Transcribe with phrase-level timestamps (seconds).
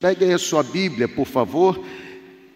[0.00, 1.78] Pegue aí a sua Bíblia, por favor.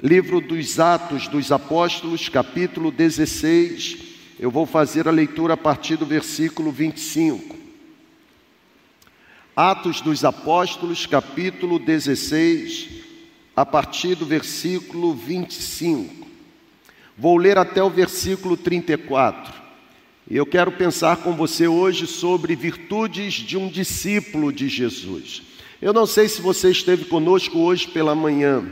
[0.02, 3.98] Livro dos Atos dos Apóstolos, capítulo 16.
[4.40, 7.54] Eu vou fazer a leitura a partir do versículo 25.
[9.54, 12.88] Atos dos Apóstolos, capítulo 16,
[13.54, 16.26] a partir do versículo 25.
[17.14, 19.52] Vou ler até o versículo 34.
[20.30, 25.53] E eu quero pensar com você hoje sobre virtudes de um discípulo de Jesus.
[25.84, 28.64] Eu não sei se você esteve conosco hoje pela manhã.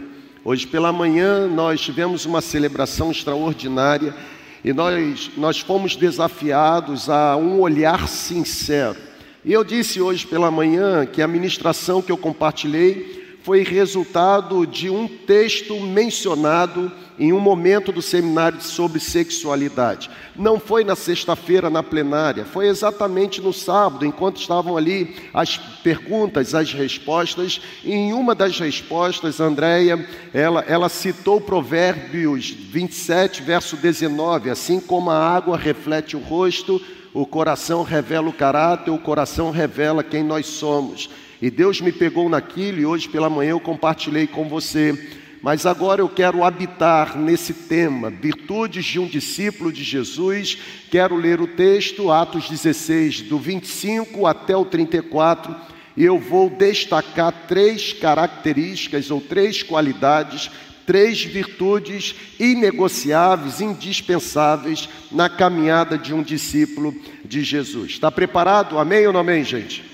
[0.42, 4.16] Hoje pela manhã nós tivemos uma celebração extraordinária
[4.64, 8.96] e nós, nós fomos desafiados a um olhar sincero.
[9.44, 14.88] E eu disse hoje pela manhã que a ministração que eu compartilhei foi resultado de
[14.88, 16.90] um texto mencionado
[17.22, 20.10] em um momento do seminário sobre sexualidade.
[20.34, 26.52] Não foi na sexta-feira na plenária, foi exatamente no sábado, enquanto estavam ali as perguntas,
[26.52, 27.60] as respostas.
[27.84, 30.04] E em uma das respostas, Andréia,
[30.34, 36.82] ela, ela citou Provérbios 27, verso 19: assim como a água reflete o rosto,
[37.14, 41.08] o coração revela o caráter, o coração revela quem nós somos.
[41.40, 45.21] E Deus me pegou naquilo e hoje pela manhã eu compartilhei com você.
[45.42, 50.56] Mas agora eu quero habitar nesse tema, virtudes de um discípulo de Jesus.
[50.88, 55.52] Quero ler o texto, Atos 16, do 25 até o 34,
[55.96, 60.48] e eu vou destacar três características ou três qualidades,
[60.86, 67.90] três virtudes inegociáveis, indispensáveis na caminhada de um discípulo de Jesus.
[67.90, 68.78] Está preparado?
[68.78, 69.91] Amém ou não amém, gente?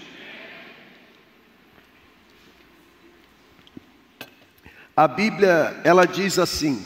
[4.99, 6.85] A Bíblia ela diz assim: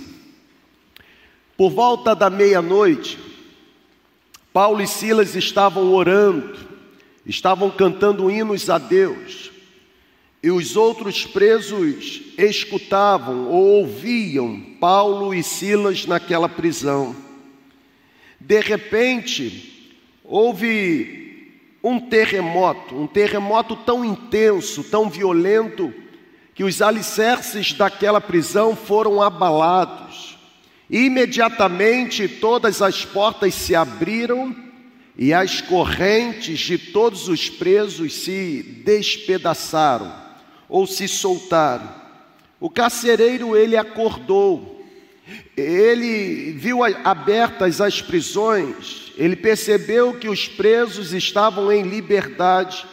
[1.57, 3.19] por volta da meia-noite,
[4.53, 6.59] Paulo e Silas estavam orando,
[7.25, 9.51] estavam cantando hinos a Deus,
[10.43, 17.17] e os outros presos escutavam ou ouviam Paulo e Silas naquela prisão.
[18.39, 19.91] De repente,
[20.23, 21.51] houve
[21.83, 26.02] um terremoto, um terremoto tão intenso, tão violento,
[26.55, 30.39] que os alicerces daquela prisão foram abalados.
[30.90, 34.55] Imediatamente todas as portas se abriram
[35.17, 40.12] e as correntes de todos os presos se despedaçaram
[40.68, 41.89] ou se soltaram.
[42.61, 44.70] O carcereiro ele acordou.
[45.57, 52.85] Ele viu abertas as prisões, ele percebeu que os presos estavam em liberdade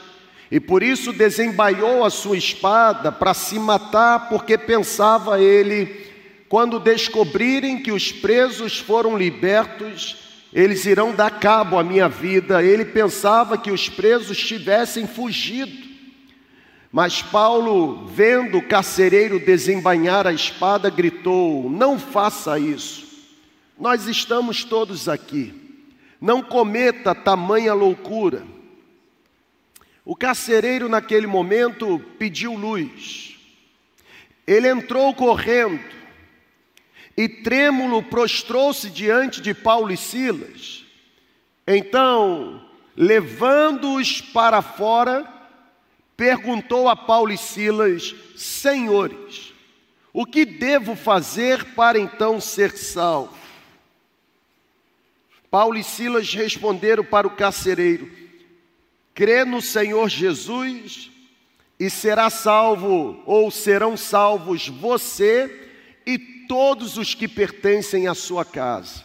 [0.51, 6.07] e por isso desembaiou a sua espada para se matar, porque pensava ele,
[6.47, 10.17] quando descobrirem que os presos foram libertos,
[10.51, 12.63] eles irão dar cabo à minha vida.
[12.63, 15.87] Ele pensava que os presos tivessem fugido.
[16.91, 23.07] Mas Paulo, vendo o carcereiro desembainhar a espada, gritou: Não faça isso.
[23.79, 25.53] Nós estamos todos aqui.
[26.19, 28.43] Não cometa tamanha loucura.
[30.09, 33.37] O carcereiro, naquele momento, pediu luz.
[34.47, 35.85] Ele entrou correndo
[37.15, 40.83] e, trêmulo, prostrou-se diante de Paulo e Silas.
[41.67, 42.67] Então,
[42.97, 45.31] levando-os para fora,
[46.17, 49.53] perguntou a Paulo e Silas: Senhores,
[50.11, 53.37] o que devo fazer para então ser salvo?
[55.51, 58.18] Paulo e Silas responderam para o carcereiro:
[59.19, 61.11] crê no Senhor Jesus
[61.77, 65.69] e será salvo, ou serão salvos você
[66.05, 69.03] e todos os que pertencem à sua casa.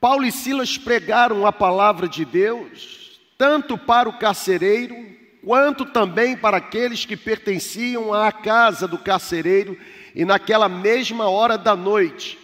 [0.00, 4.96] Paulo e Silas pregaram a palavra de Deus, tanto para o carcereiro,
[5.44, 9.78] quanto também para aqueles que pertenciam à casa do carcereiro,
[10.14, 12.38] e naquela mesma hora da noite,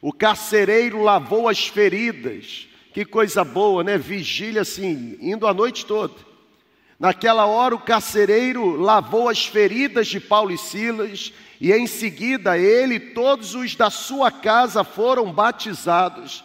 [0.00, 2.65] o carcereiro lavou as feridas,
[2.96, 3.98] que coisa boa, né?
[3.98, 6.14] Vigília assim, indo a noite toda.
[6.98, 12.94] Naquela hora o carcereiro lavou as feridas de Paulo e Silas, e em seguida ele
[12.94, 16.42] e todos os da sua casa foram batizados.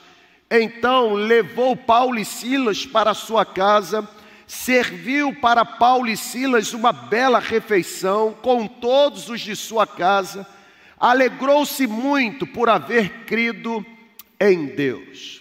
[0.51, 4.05] Então levou Paulo e Silas para sua casa,
[4.45, 10.45] serviu para Paulo e Silas uma bela refeição com todos os de sua casa,
[10.99, 13.85] alegrou-se muito por haver crido
[14.37, 15.40] em Deus.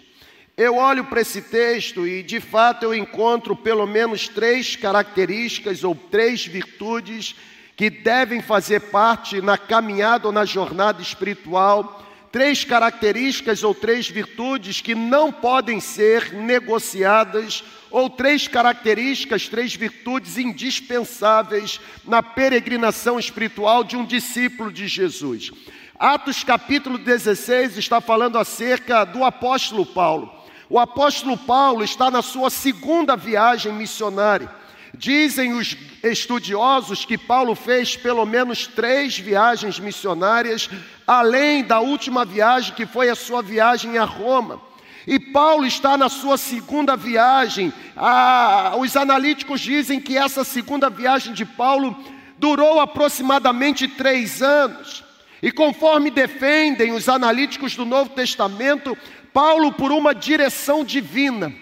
[0.60, 5.94] Eu olho para esse texto e de fato eu encontro pelo menos três características ou
[5.94, 7.34] três virtudes
[7.74, 14.82] que devem fazer parte na caminhada ou na jornada espiritual, três características ou três virtudes
[14.82, 23.96] que não podem ser negociadas ou três características, três virtudes indispensáveis na peregrinação espiritual de
[23.96, 25.50] um discípulo de Jesus.
[25.98, 30.39] Atos capítulo 16 está falando acerca do apóstolo Paulo.
[30.70, 34.49] O apóstolo Paulo está na sua segunda viagem missionária.
[34.94, 40.70] Dizem os estudiosos que Paulo fez pelo menos três viagens missionárias,
[41.05, 44.61] além da última viagem, que foi a sua viagem a Roma.
[45.08, 47.73] E Paulo está na sua segunda viagem.
[47.96, 51.96] Ah, os analíticos dizem que essa segunda viagem de Paulo
[52.38, 55.02] durou aproximadamente três anos.
[55.43, 58.96] E conforme defendem os analíticos do Novo Testamento,
[59.32, 61.52] Paulo, por uma direção divina,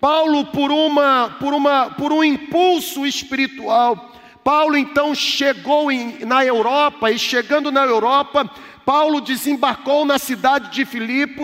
[0.00, 7.10] Paulo, por, uma, por, uma, por um impulso espiritual, Paulo então chegou em, na Europa,
[7.10, 8.50] e chegando na Europa,
[8.84, 11.40] Paulo desembarcou na cidade de Filipe,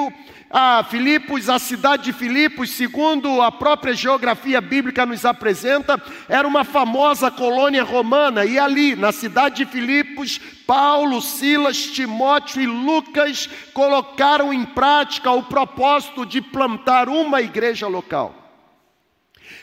[0.50, 6.64] a Filipos, a cidade de Filipos, segundo a própria geografia bíblica nos apresenta, era uma
[6.64, 14.52] famosa colônia romana, e ali, na cidade de Filipos, Paulo, Silas, Timóteo e Lucas colocaram
[14.52, 18.34] em prática o propósito de plantar uma igreja local.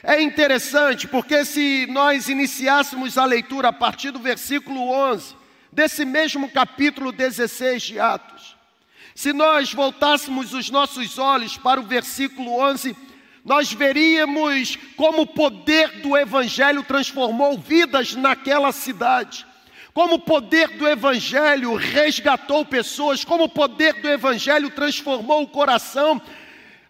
[0.03, 5.35] É interessante porque se nós iniciássemos a leitura a partir do versículo 11,
[5.71, 8.54] desse mesmo capítulo 16 de Atos,
[9.15, 12.93] se nós voltássemos os nossos olhos para o versículo 11,
[13.45, 19.47] nós veríamos como o poder do Evangelho transformou vidas naquela cidade,
[19.93, 26.21] como o poder do Evangelho resgatou pessoas, como o poder do Evangelho transformou o coração.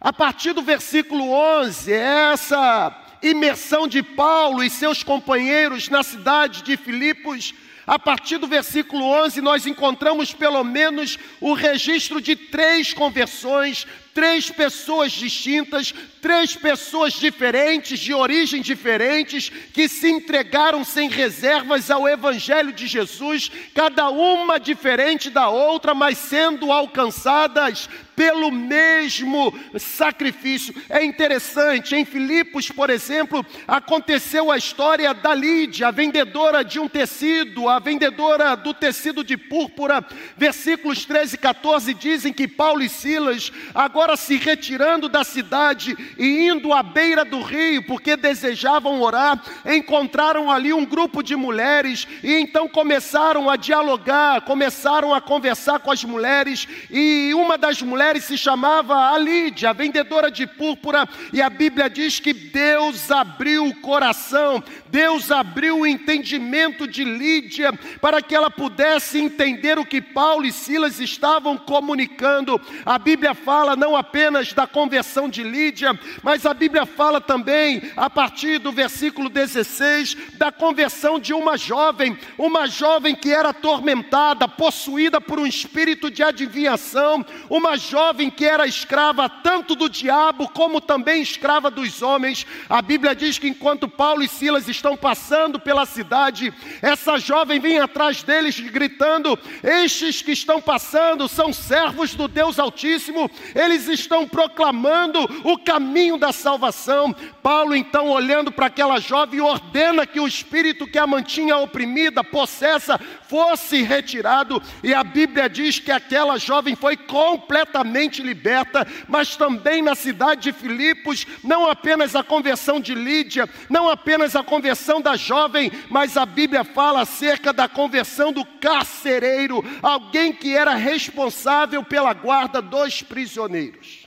[0.01, 6.75] A partir do versículo 11, essa imersão de Paulo e seus companheiros na cidade de
[6.75, 7.54] Filipos,
[7.86, 13.86] a partir do versículo 11, nós encontramos pelo menos o registro de três conversões,
[14.16, 22.08] três pessoas distintas, três pessoas diferentes, de origem diferentes, que se entregaram sem reservas ao
[22.08, 30.74] Evangelho de Jesus, cada uma diferente da outra, mas sendo alcançadas pelo mesmo sacrifício.
[30.90, 36.88] É interessante, em Filipos, por exemplo, aconteceu a história da Lídia, a vendedora de um
[36.88, 40.06] tecido, a vendedora do tecido de púrpura.
[40.38, 46.48] Versículos 13 e 14 dizem que Paulo e Silas, agora se retirando da cidade e
[46.48, 52.34] indo à beira do rio, porque desejavam orar, encontraram ali um grupo de mulheres e
[52.34, 58.38] então começaram a dialogar, começaram a conversar com as mulheres, e uma das mulheres se
[58.38, 64.63] chamava a Lídia, vendedora de púrpura, e a Bíblia diz que Deus abriu o coração,
[64.88, 70.51] Deus abriu o entendimento de Lídia para que ela pudesse entender o que Paulo e
[70.51, 72.60] Silas estavam comunicando.
[72.86, 78.10] A Bíblia fala não apenas da conversão de Lídia, mas a Bíblia fala também, a
[78.10, 85.20] partir do versículo 16, da conversão de uma jovem, uma jovem que era atormentada, possuída
[85.20, 91.22] por um espírito de adivinhação, uma jovem que era escrava tanto do diabo como também
[91.22, 92.46] escrava dos homens.
[92.70, 97.80] A Bíblia diz que enquanto Paulo e Silas estão passando pela cidade, essa jovem vem
[97.80, 105.20] atrás deles gritando: Estes que estão passando são servos do Deus Altíssimo, eles estão proclamando
[105.44, 107.16] o caminho da salvação.
[107.46, 113.00] Paulo, então, olhando para aquela jovem, ordena que o espírito que a mantinha oprimida, possessa,
[113.30, 119.94] fosse retirado, e a Bíblia diz que aquela jovem foi completamente liberta, mas também na
[119.94, 125.72] cidade de Filipos, não apenas a conversão de Lídia, não apenas a conversão da jovem,
[125.88, 132.60] mas a Bíblia fala acerca da conversão do carcereiro, alguém que era responsável pela guarda
[132.60, 134.05] dos prisioneiros.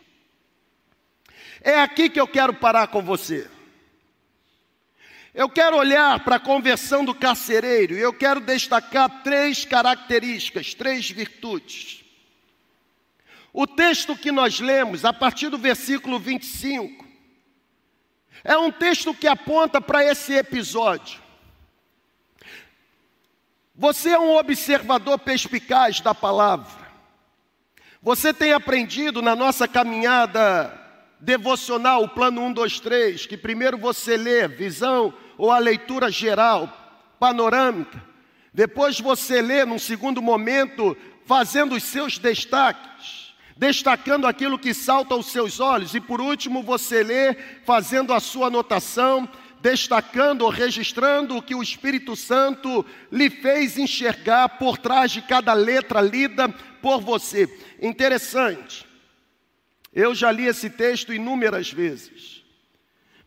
[1.62, 3.48] É aqui que eu quero parar com você.
[5.34, 11.10] Eu quero olhar para a conversão do carcereiro e eu quero destacar três características, três
[11.10, 12.04] virtudes.
[13.52, 17.06] O texto que nós lemos, a partir do versículo 25,
[18.44, 21.20] é um texto que aponta para esse episódio.
[23.74, 26.88] Você é um observador perspicaz da palavra.
[28.02, 30.77] Você tem aprendido na nossa caminhada
[31.20, 36.72] devocional, o plano 1, 2, 3, que primeiro você lê visão ou a leitura geral,
[37.18, 38.02] panorâmica.
[38.52, 40.96] Depois você lê, num segundo momento,
[41.26, 47.02] fazendo os seus destaques destacando aquilo que salta aos seus olhos, e por último você
[47.02, 47.34] lê
[47.64, 49.28] fazendo a sua anotação,
[49.60, 55.52] destacando ou registrando o que o Espírito Santo lhe fez enxergar por trás de cada
[55.52, 56.48] letra lida
[56.80, 57.52] por você.
[57.82, 58.87] Interessante.
[59.92, 62.44] Eu já li esse texto inúmeras vezes.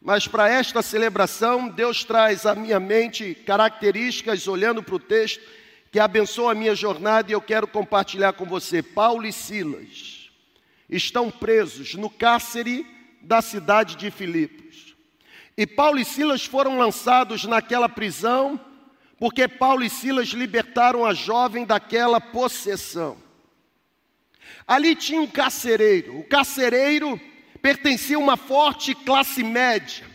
[0.01, 5.43] Mas para esta celebração, Deus traz à minha mente características, olhando para o texto,
[5.91, 8.81] que abençoam a minha jornada e eu quero compartilhar com você.
[8.81, 10.31] Paulo e Silas
[10.89, 12.85] estão presos no cárcere
[13.21, 14.95] da cidade de Filipos.
[15.55, 18.59] E Paulo e Silas foram lançados naquela prisão
[19.21, 23.15] porque Paulo e Silas libertaram a jovem daquela possessão.
[24.67, 26.19] Ali tinha um carcereiro.
[26.19, 27.19] O carcereiro
[27.61, 30.05] pertencia a uma forte classe média,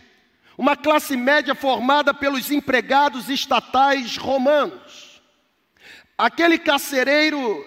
[0.57, 5.21] uma classe média formada pelos empregados estatais romanos.
[6.17, 7.65] Aquele carcereiro,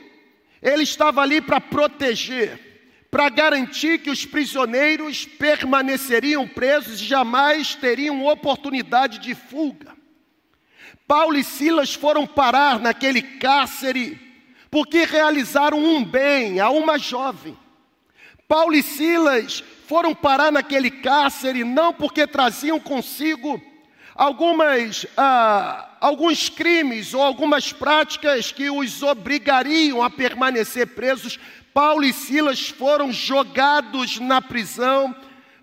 [0.60, 8.26] ele estava ali para proteger, para garantir que os prisioneiros permaneceriam presos e jamais teriam
[8.26, 9.96] oportunidade de fuga.
[11.06, 14.29] Paulo e Silas foram parar naquele cárcere
[14.70, 17.56] porque realizaram um bem a uma jovem.
[18.46, 23.60] Paulo e Silas foram parar naquele cárcere não porque traziam consigo
[24.14, 31.38] algumas, ah, alguns crimes ou algumas práticas que os obrigariam a permanecer presos.
[31.72, 35.14] Paulo e Silas foram jogados na prisão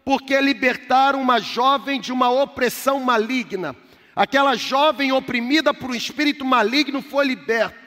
[0.04, 3.76] porque libertaram uma jovem de uma opressão maligna.
[4.16, 7.87] Aquela jovem oprimida por um espírito maligno foi liberta.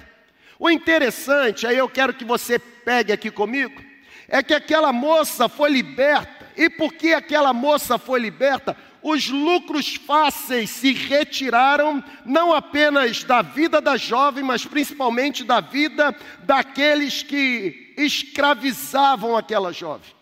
[0.60, 3.82] O interessante, aí eu quero que você pegue aqui comigo,
[4.28, 6.48] é que aquela moça foi liberta.
[6.56, 13.80] E porque aquela moça foi liberta, os lucros fáceis se retiraram, não apenas da vida
[13.80, 20.12] da jovem, mas principalmente da vida daqueles que escravizavam aquela jovem.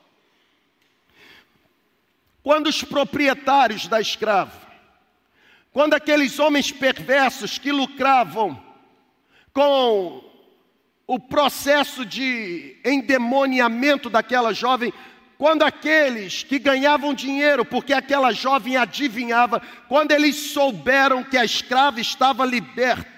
[2.43, 4.69] Quando os proprietários da escrava
[5.79, 8.61] quando aqueles homens perversos que lucravam
[9.53, 10.28] com
[11.09, 14.93] o processo de endemoniamento daquela jovem,
[15.39, 21.99] quando aqueles que ganhavam dinheiro porque aquela jovem adivinhava, quando eles souberam que a escrava
[21.99, 23.09] estava liberta,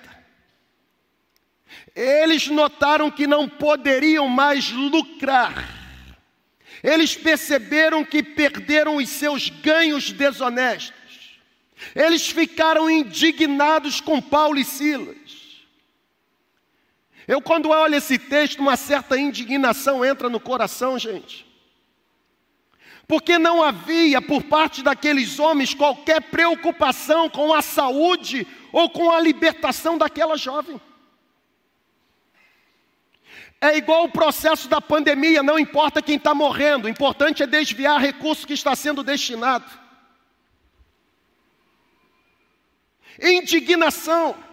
[1.92, 5.68] eles notaram que não poderiam mais lucrar.
[6.85, 10.94] Eles perceberam que perderam os seus ganhos desonestos.
[11.94, 15.19] Eles ficaram indignados com Paulo e Silas.
[17.30, 21.46] Eu, quando olho esse texto, uma certa indignação entra no coração, gente.
[23.06, 29.20] Porque não havia por parte daqueles homens qualquer preocupação com a saúde ou com a
[29.20, 30.80] libertação daquela jovem.
[33.60, 38.00] É igual o processo da pandemia, não importa quem está morrendo, o importante é desviar
[38.00, 39.70] recurso que está sendo destinado.
[43.22, 44.50] indignação.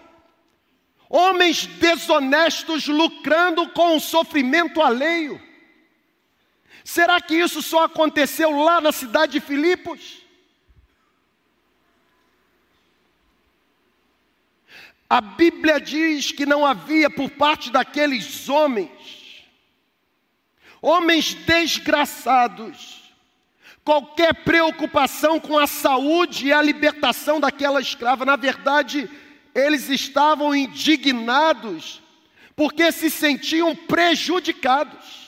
[1.09, 5.41] Homens desonestos lucrando com o sofrimento alheio.
[6.83, 10.25] Será que isso só aconteceu lá na cidade de Filipos?
[15.09, 19.45] A Bíblia diz que não havia por parte daqueles homens,
[20.81, 23.13] homens desgraçados,
[23.85, 28.25] qualquer preocupação com a saúde e a libertação daquela escrava.
[28.25, 29.09] Na verdade,
[29.57, 31.99] eles estavam indignados
[32.55, 35.27] porque se sentiam prejudicados.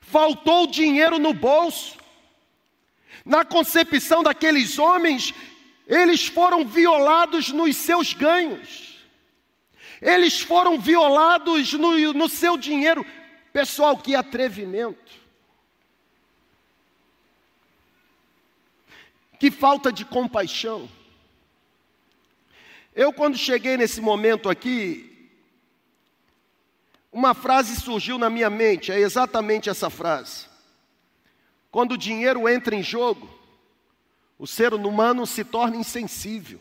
[0.00, 1.98] Faltou dinheiro no bolso.
[3.26, 5.34] Na concepção daqueles homens,
[5.86, 9.02] eles foram violados nos seus ganhos.
[10.00, 13.04] Eles foram violados no, no seu dinheiro.
[13.52, 15.12] Pessoal, que atrevimento.
[19.38, 20.88] Que falta de compaixão.
[22.94, 25.28] Eu, quando cheguei nesse momento aqui,
[27.10, 30.46] uma frase surgiu na minha mente, é exatamente essa frase.
[31.70, 33.28] Quando o dinheiro entra em jogo,
[34.38, 36.60] o ser humano se torna insensível.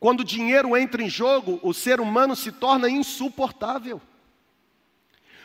[0.00, 4.00] Quando o dinheiro entra em jogo, o ser humano se torna insuportável.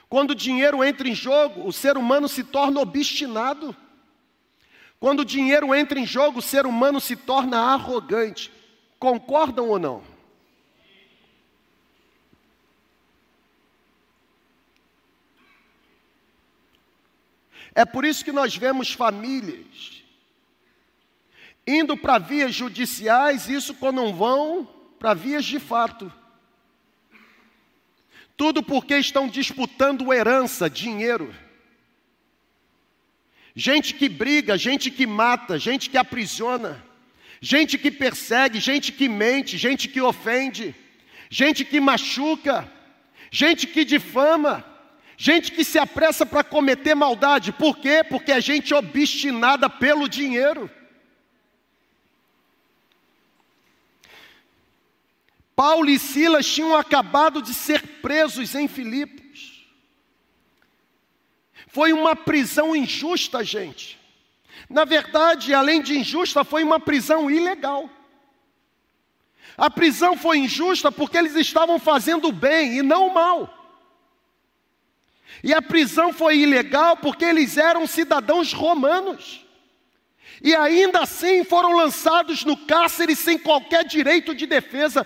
[0.09, 3.75] Quando o dinheiro entra em jogo, o ser humano se torna obstinado.
[4.99, 8.56] Quando o dinheiro entra em jogo, o ser humano se torna arrogante.
[8.99, 10.03] Concordam ou não?
[17.75, 19.97] É por isso que nós vemos famílias
[21.67, 24.65] indo para vias judiciais, isso quando não vão
[24.97, 26.11] para vias de fato.
[28.37, 31.35] Tudo porque estão disputando herança, dinheiro.
[33.53, 36.81] Gente que briga, gente que mata, gente que aprisiona,
[37.41, 40.75] gente que persegue, gente que mente, gente que ofende,
[41.29, 42.71] gente que machuca,
[43.31, 44.65] gente que difama,
[45.19, 48.03] Gente que se apressa para cometer maldade, por quê?
[48.07, 50.69] Porque é gente obstinada pelo dinheiro.
[55.55, 59.67] Paulo e Silas tinham acabado de ser presos em Filipos.
[61.65, 63.96] Foi uma prisão injusta, gente.
[64.69, 67.89] Na verdade, além de injusta, foi uma prisão ilegal.
[69.57, 73.53] A prisão foi injusta porque eles estavam fazendo o bem e não o mal.
[75.43, 79.45] E a prisão foi ilegal porque eles eram cidadãos romanos.
[80.41, 85.05] E ainda assim foram lançados no cárcere sem qualquer direito de defesa.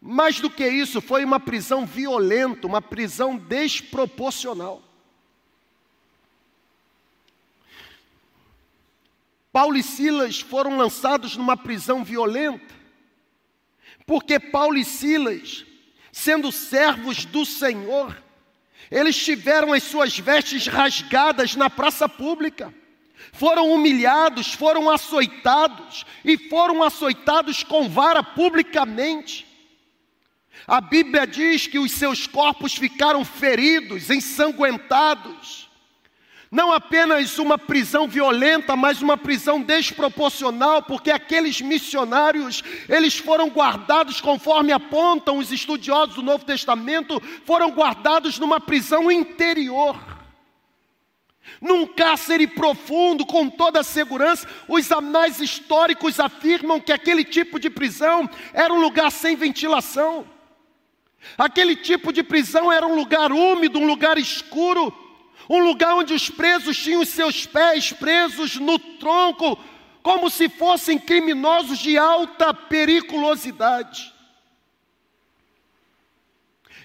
[0.00, 4.82] Mais do que isso, foi uma prisão violenta, uma prisão desproporcional.
[9.52, 12.74] Paulo e Silas foram lançados numa prisão violenta,
[14.06, 15.64] porque Paulo e Silas,
[16.12, 18.16] sendo servos do Senhor,
[18.90, 22.74] eles tiveram as suas vestes rasgadas na praça pública,
[23.32, 29.46] foram humilhados, foram açoitados e foram açoitados com vara publicamente.
[30.66, 35.69] A Bíblia diz que os seus corpos ficaram feridos, ensanguentados.
[36.50, 44.20] Não apenas uma prisão violenta, mas uma prisão desproporcional, porque aqueles missionários, eles foram guardados
[44.20, 49.96] conforme apontam os estudiosos do Novo Testamento, foram guardados numa prisão interior.
[51.60, 57.70] Num cárcere profundo, com toda a segurança, os anais históricos afirmam que aquele tipo de
[57.70, 60.26] prisão era um lugar sem ventilação.
[61.38, 64.92] Aquele tipo de prisão era um lugar úmido, um lugar escuro,
[65.52, 69.58] um lugar onde os presos tinham seus pés presos no tronco,
[70.00, 74.14] como se fossem criminosos de alta periculosidade.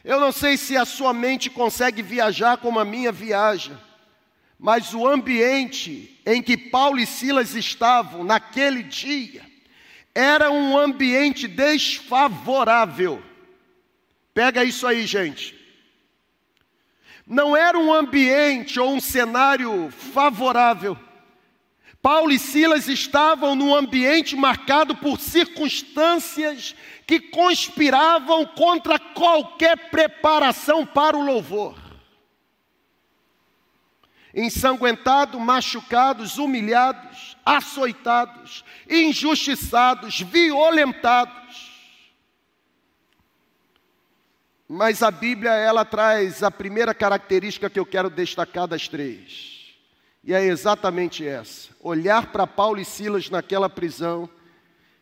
[0.03, 3.79] Eu não sei se a sua mente consegue viajar como a minha viaja,
[4.57, 9.43] mas o ambiente em que Paulo e Silas estavam naquele dia
[10.15, 13.21] era um ambiente desfavorável.
[14.33, 15.54] Pega isso aí, gente.
[17.25, 20.97] Não era um ambiente ou um cenário favorável.
[22.01, 26.75] Paulo e Silas estavam num ambiente marcado por circunstâncias
[27.07, 31.75] que conspiravam contra qualquer preparação para o louvor.
[34.31, 41.74] Ensanguentados, machucados, humilhados, açoitados, injustiçados, violentados.
[44.67, 49.75] Mas a Bíblia ela traz a primeira característica que eu quero destacar das três.
[50.23, 54.27] E é exatamente essa: olhar para Paulo e Silas naquela prisão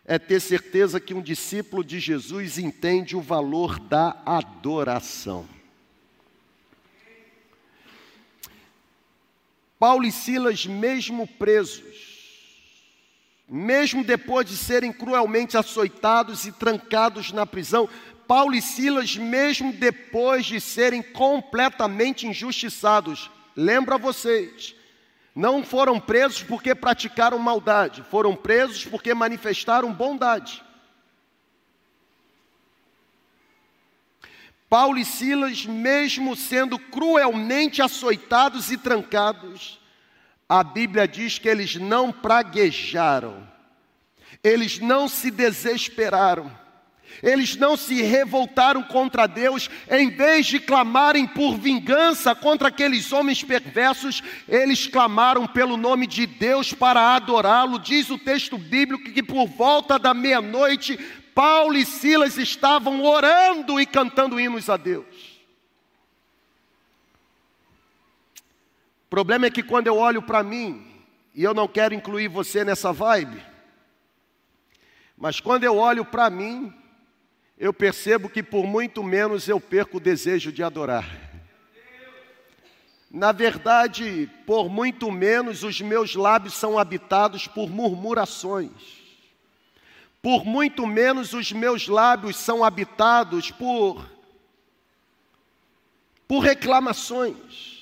[0.04, 5.48] é ter certeza que um discípulo de Jesus entende o valor da adoração.
[9.78, 12.14] Paulo e Silas, mesmo presos,
[13.48, 17.88] mesmo depois de serem cruelmente açoitados e trancados na prisão,
[18.26, 24.74] Paulo e Silas, mesmo depois de serem completamente injustiçados, lembra vocês,
[25.34, 30.62] não foram presos porque praticaram maldade, foram presos porque manifestaram bondade.
[34.68, 39.78] Paulo e Silas, mesmo sendo cruelmente açoitados e trancados,
[40.48, 43.46] a Bíblia diz que eles não praguejaram,
[44.42, 46.63] eles não se desesperaram
[47.22, 53.42] eles não se revoltaram contra Deus, em vez de clamarem por vingança contra aqueles homens
[53.42, 57.78] perversos, eles clamaram pelo nome de Deus para adorá-lo.
[57.78, 60.98] Diz o texto bíblico que por volta da meia-noite,
[61.34, 65.34] Paulo e Silas estavam orando e cantando hinos a Deus.
[69.06, 70.86] O problema é que quando eu olho para mim,
[71.34, 73.42] e eu não quero incluir você nessa vibe,
[75.16, 76.72] mas quando eu olho para mim,
[77.58, 81.06] eu percebo que por muito menos eu perco o desejo de adorar.
[83.10, 88.72] Na verdade, por muito menos os meus lábios são habitados por murmurações.
[90.20, 94.12] Por muito menos os meus lábios são habitados por
[96.26, 97.73] por reclamações.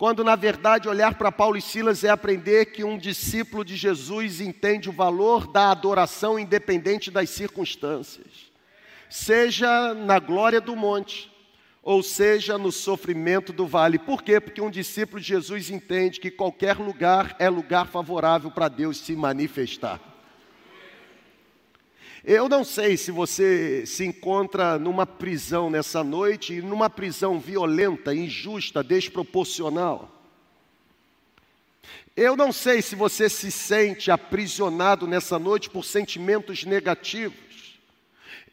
[0.00, 4.40] Quando na verdade olhar para Paulo e Silas é aprender que um discípulo de Jesus
[4.40, 8.50] entende o valor da adoração independente das circunstâncias,
[9.10, 11.30] seja na glória do monte,
[11.82, 13.98] ou seja no sofrimento do vale.
[13.98, 14.40] Por quê?
[14.40, 19.14] Porque um discípulo de Jesus entende que qualquer lugar é lugar favorável para Deus se
[19.14, 20.00] manifestar.
[22.24, 28.84] Eu não sei se você se encontra numa prisão nessa noite, numa prisão violenta, injusta,
[28.84, 30.10] desproporcional.
[32.14, 37.38] Eu não sei se você se sente aprisionado nessa noite por sentimentos negativos.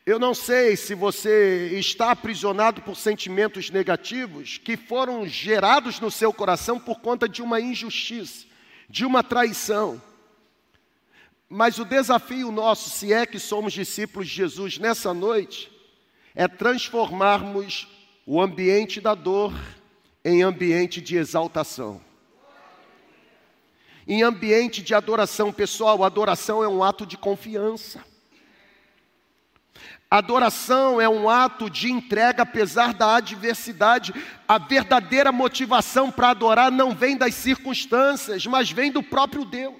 [0.06, 6.32] Eu não sei se você está aprisionado por sentimentos negativos que foram gerados no seu
[6.32, 8.46] coração por conta de uma injustiça,
[8.90, 10.02] de uma traição.
[11.50, 15.72] Mas o desafio nosso, se é que somos discípulos de Jesus nessa noite,
[16.36, 17.88] é transformarmos
[18.26, 19.54] o ambiente da dor
[20.24, 22.02] em ambiente de exaltação.
[24.06, 28.04] Em ambiente de adoração pessoal, adoração é um ato de confiança.
[30.10, 34.14] Adoração é um ato de entrega apesar da adversidade.
[34.48, 39.76] A verdadeira motivação para adorar não vem das circunstâncias, mas vem do próprio Deus.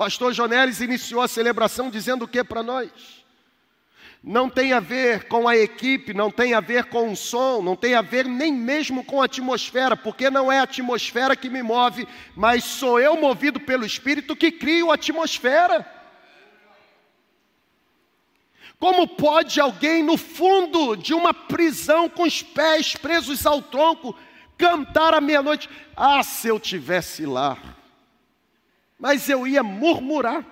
[0.00, 2.90] Pastor Jonelis iniciou a celebração dizendo o que para nós?
[4.24, 7.76] Não tem a ver com a equipe, não tem a ver com o som, não
[7.76, 11.62] tem a ver nem mesmo com a atmosfera, porque não é a atmosfera que me
[11.62, 15.86] move, mas sou eu movido pelo Espírito que crio a atmosfera.
[18.78, 24.16] Como pode alguém no fundo de uma prisão com os pés presos ao tronco
[24.56, 25.68] cantar à meia-noite?
[25.94, 27.79] Ah, se eu tivesse lá
[29.00, 30.44] mas eu ia murmurar.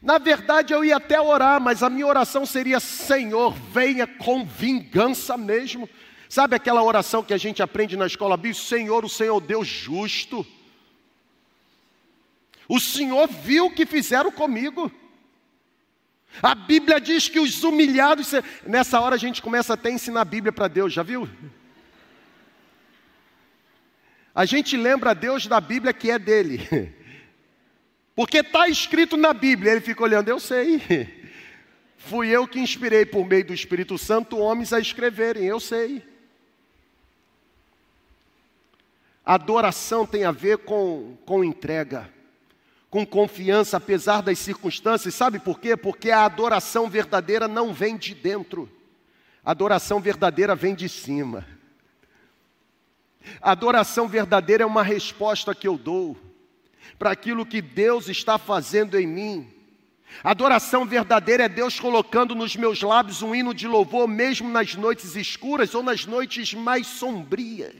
[0.00, 5.36] Na verdade, eu ia até orar, mas a minha oração seria: Senhor, venha com vingança
[5.36, 5.88] mesmo.
[6.28, 8.64] Sabe aquela oração que a gente aprende na escola bíblica?
[8.64, 10.44] Senhor, o Senhor Deus justo.
[12.66, 14.90] O Senhor viu o que fizeram comigo.
[16.42, 18.32] A Bíblia diz que os humilhados.
[18.66, 21.28] Nessa hora a gente começa até a ensinar a Bíblia para Deus, já viu?
[24.34, 26.66] A gente lembra Deus da Bíblia que é dele.
[28.14, 30.80] Porque está escrito na Bíblia, ele fica olhando, eu sei.
[31.96, 36.02] Fui eu que inspirei por meio do Espírito Santo homens a escreverem, eu sei.
[39.24, 42.10] Adoração tem a ver com, com entrega,
[42.90, 45.14] com confiança, apesar das circunstâncias.
[45.14, 45.76] Sabe por quê?
[45.76, 48.68] Porque a adoração verdadeira não vem de dentro,
[49.44, 51.46] a adoração verdadeira vem de cima.
[53.40, 56.16] A adoração verdadeira é uma resposta que eu dou
[56.98, 59.52] para aquilo que Deus está fazendo em mim.
[60.22, 64.74] A adoração verdadeira é Deus colocando nos meus lábios um hino de louvor, mesmo nas
[64.74, 67.74] noites escuras ou nas noites mais sombrias.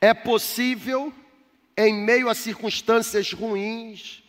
[0.00, 1.12] É possível,
[1.76, 4.22] em meio a circunstâncias ruins,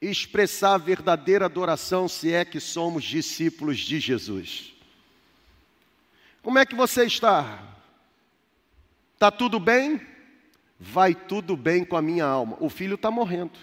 [0.00, 4.73] expressar a verdadeira adoração, se é que somos discípulos de Jesus.
[6.44, 7.58] Como é que você está?
[9.14, 9.98] Está tudo bem?
[10.78, 12.58] Vai tudo bem com a minha alma.
[12.60, 13.58] O filho está morrendo.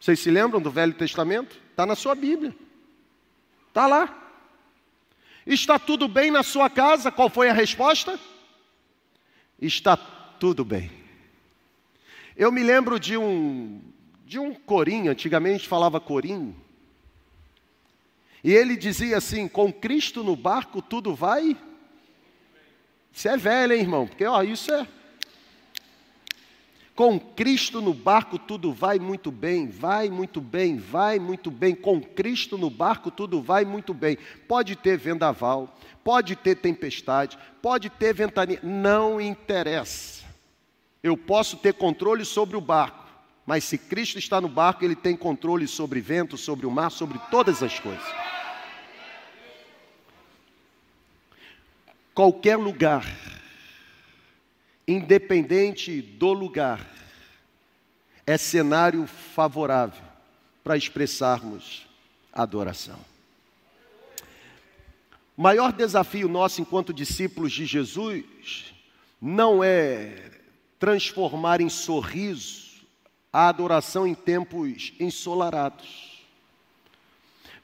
[0.00, 1.60] Vocês se lembram do Velho Testamento?
[1.70, 2.56] Está na sua Bíblia.
[3.68, 4.32] Está lá.
[5.46, 7.12] Está tudo bem na sua casa?
[7.12, 8.18] Qual foi a resposta?
[9.60, 10.90] Está tudo bem.
[12.34, 13.82] Eu me lembro de um
[14.24, 16.54] de um corinho, antigamente falava corinho,
[18.42, 21.56] e ele dizia assim: com Cristo no barco tudo vai.
[23.12, 24.06] Isso é velho, hein, irmão?
[24.06, 24.86] Porque ó, isso é.
[26.94, 31.74] Com Cristo no barco tudo vai muito bem, vai muito bem, vai muito bem.
[31.74, 34.18] Com Cristo no barco tudo vai muito bem.
[34.46, 35.74] Pode ter vendaval,
[36.04, 40.24] pode ter tempestade, pode ter ventania, não interessa.
[41.02, 42.99] Eu posso ter controle sobre o barco,
[43.50, 47.18] mas se Cristo está no barco, ele tem controle sobre vento, sobre o mar, sobre
[47.32, 48.06] todas as coisas.
[52.14, 53.04] qualquer lugar,
[54.86, 56.88] independente do lugar,
[58.24, 60.04] é cenário favorável
[60.62, 61.88] para expressarmos
[62.32, 63.00] adoração.
[65.36, 68.72] O maior desafio nosso enquanto discípulos de Jesus
[69.20, 70.38] não é
[70.78, 72.69] transformar em sorriso
[73.32, 76.10] a adoração em tempos ensolarados.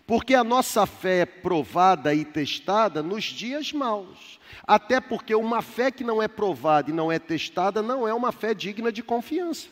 [0.06, 4.38] Porque a nossa fé é provada e testada nos dias maus.
[4.64, 8.30] Até porque uma fé que não é provada e não é testada não é uma
[8.30, 9.68] fé digna de confiança.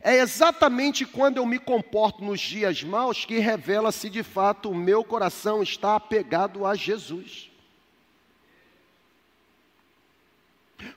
[0.00, 4.74] É exatamente quando eu me comporto nos dias maus que revela se de fato o
[4.74, 7.50] meu coração está apegado a Jesus.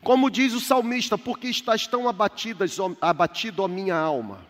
[0.03, 4.45] Como diz o salmista, porque estás tão abatidas, abatido a minha alma?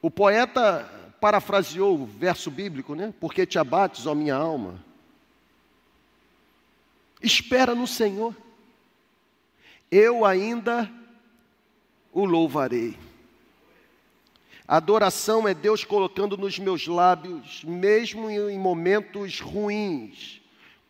[0.00, 0.88] O poeta
[1.20, 3.12] parafraseou o verso bíblico, né?
[3.20, 4.82] Porque te abates, ó minha alma.
[7.20, 8.34] Espera no Senhor.
[9.90, 10.90] Eu ainda
[12.12, 12.96] o louvarei.
[14.66, 20.37] Adoração é Deus colocando nos meus lábios, mesmo em momentos ruins,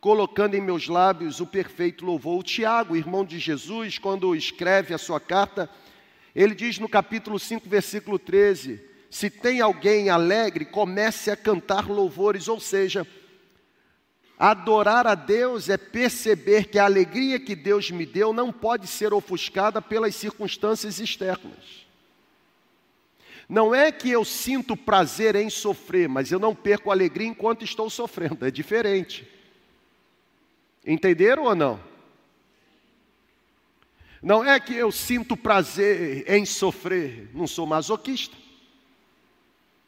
[0.01, 2.39] colocando em meus lábios o perfeito louvor.
[2.39, 5.69] O Tiago, irmão de Jesus, quando escreve a sua carta,
[6.35, 8.81] ele diz no capítulo 5, versículo 13:
[9.11, 13.07] Se tem alguém alegre, comece a cantar louvores, ou seja,
[14.39, 19.13] adorar a Deus é perceber que a alegria que Deus me deu não pode ser
[19.13, 21.89] ofuscada pelas circunstâncias externas.
[23.49, 27.89] Não é que eu sinto prazer em sofrer, mas eu não perco alegria enquanto estou
[27.89, 29.38] sofrendo, é diferente.
[30.89, 31.79] Entenderam ou não?
[34.23, 38.35] Não é que eu sinto prazer em sofrer, não sou masoquista.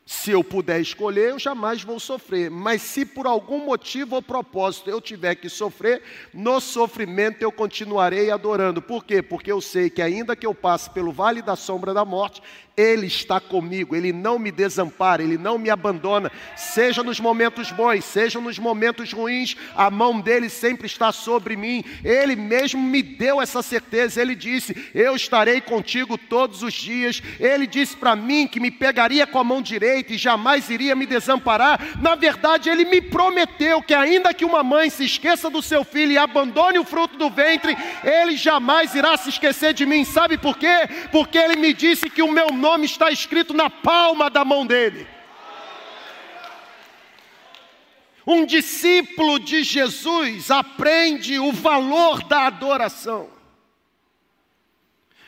[0.05, 2.51] Se eu puder escolher, eu jamais vou sofrer.
[2.51, 6.03] Mas se por algum motivo ou propósito eu tiver que sofrer,
[6.35, 8.83] no sofrimento eu continuarei adorando.
[8.83, 9.23] Por quê?
[9.23, 12.43] Porque eu sei que ainda que eu passe pelo vale da sombra da morte,
[12.81, 18.03] ele está comigo, Ele não me desampara, Ele não me abandona, seja nos momentos bons,
[18.07, 21.85] seja nos momentos ruins, a mão dele sempre está sobre mim.
[22.03, 24.23] Ele mesmo me deu essa certeza.
[24.23, 27.23] Ele disse: Eu estarei contigo todos os dias.
[27.39, 31.05] Ele disse para mim que me pegaria com a mão direita e jamais iria me
[31.05, 31.99] desamparar.
[32.01, 36.13] Na verdade, ele me prometeu que, ainda que uma mãe se esqueça do seu filho
[36.13, 40.03] e abandone o fruto do ventre, ele jamais irá se esquecer de mim.
[40.03, 40.89] Sabe por quê?
[41.13, 44.65] Porque ele me disse que o meu nome nome está escrito na palma da mão
[44.65, 45.07] dele.
[48.25, 53.29] Um discípulo de Jesus aprende o valor da adoração.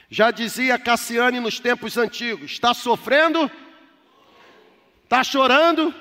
[0.08, 3.50] Já dizia Cassiane nos tempos antigos: está sofrendo?
[5.02, 5.92] Está chorando?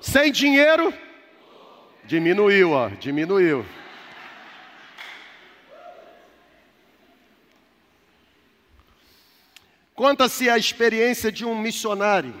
[0.00, 0.92] Sem dinheiro?
[2.04, 3.64] Diminuiu, ó, diminuiu.
[9.98, 12.32] Conta-se a experiência de um missionário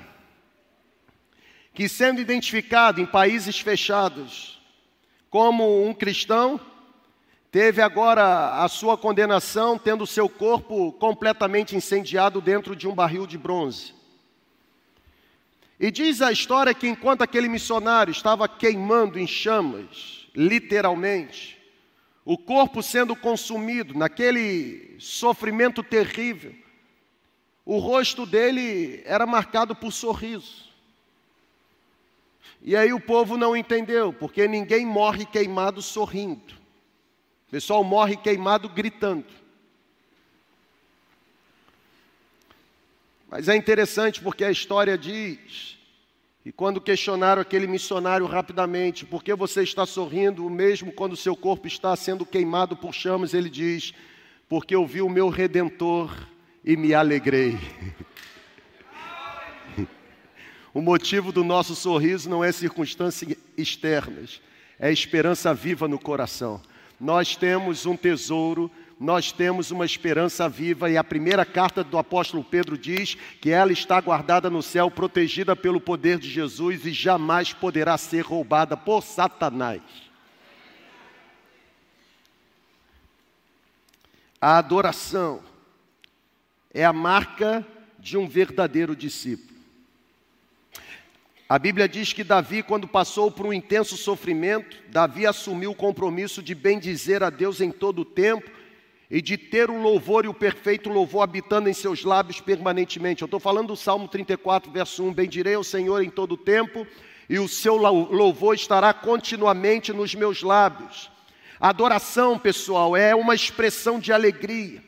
[1.74, 4.62] que, sendo identificado em países fechados
[5.28, 6.60] como um cristão,
[7.50, 13.36] teve agora a sua condenação, tendo seu corpo completamente incendiado dentro de um barril de
[13.36, 13.92] bronze.
[15.80, 21.58] E diz a história que enquanto aquele missionário estava queimando em chamas, literalmente,
[22.24, 26.54] o corpo sendo consumido naquele sofrimento terrível,
[27.68, 30.64] o rosto dele era marcado por sorriso.
[32.62, 36.54] E aí o povo não entendeu, porque ninguém morre queimado sorrindo.
[37.46, 39.26] O pessoal morre queimado gritando.
[43.28, 45.76] Mas é interessante porque a história diz
[46.46, 51.66] e quando questionaram aquele missionário rapidamente, por que você está sorrindo mesmo quando seu corpo
[51.66, 53.92] está sendo queimado por chamas, ele diz:
[54.48, 56.10] porque eu vi o meu redentor
[56.68, 57.58] e me alegrei.
[60.74, 64.42] O motivo do nosso sorriso não é circunstâncias externas,
[64.78, 66.60] é esperança viva no coração.
[67.00, 72.44] Nós temos um tesouro, nós temos uma esperança viva, e a primeira carta do apóstolo
[72.44, 77.50] Pedro diz que ela está guardada no céu, protegida pelo poder de Jesus e jamais
[77.50, 79.80] poderá ser roubada por Satanás.
[84.38, 85.47] A adoração
[86.72, 87.66] é a marca
[87.98, 89.58] de um verdadeiro discípulo.
[91.48, 96.42] A Bíblia diz que Davi, quando passou por um intenso sofrimento, Davi assumiu o compromisso
[96.42, 98.50] de bendizer a Deus em todo o tempo
[99.10, 103.22] e de ter o louvor e o perfeito louvor habitando em seus lábios permanentemente.
[103.22, 106.86] Eu estou falando do Salmo 34, verso 1: Bendirei ao Senhor em todo o tempo
[107.30, 111.10] e o seu louvor estará continuamente nos meus lábios.
[111.58, 114.82] Adoração, pessoal, é uma expressão de alegria.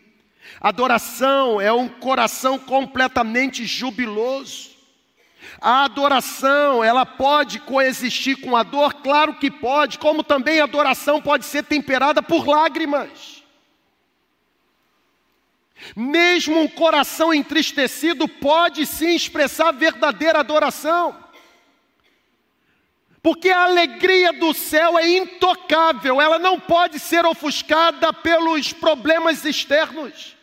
[0.58, 4.70] Adoração é um coração completamente jubiloso.
[5.60, 8.94] A adoração, ela pode coexistir com a dor?
[8.94, 13.42] Claro que pode, como também a adoração pode ser temperada por lágrimas.
[15.96, 21.16] Mesmo um coração entristecido pode sim expressar verdadeira adoração.
[23.22, 30.39] Porque a alegria do céu é intocável, ela não pode ser ofuscada pelos problemas externos.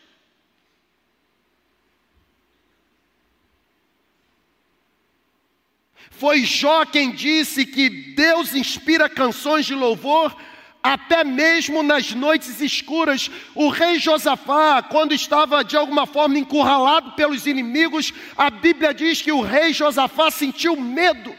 [6.10, 10.36] Foi Jó quem disse que Deus inspira canções de louvor
[10.82, 13.30] até mesmo nas noites escuras.
[13.54, 19.32] O rei Josafá, quando estava de alguma forma encurralado pelos inimigos, a Bíblia diz que
[19.32, 21.34] o rei Josafá sentiu medo.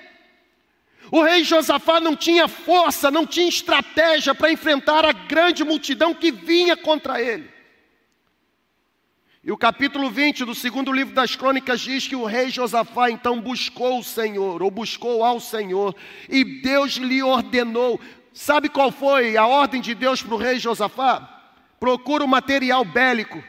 [1.12, 6.32] O rei Josafá não tinha força, não tinha estratégia para enfrentar a grande multidão que
[6.32, 7.50] vinha contra ele.
[9.50, 13.42] E o capítulo 20 do segundo livro das crônicas diz que o rei Josafá então
[13.42, 15.96] buscou o Senhor, ou buscou ao Senhor,
[16.30, 18.00] e Deus lhe ordenou.
[18.32, 21.50] Sabe qual foi a ordem de Deus para o rei Josafá?
[21.80, 23.44] Procura o material bélico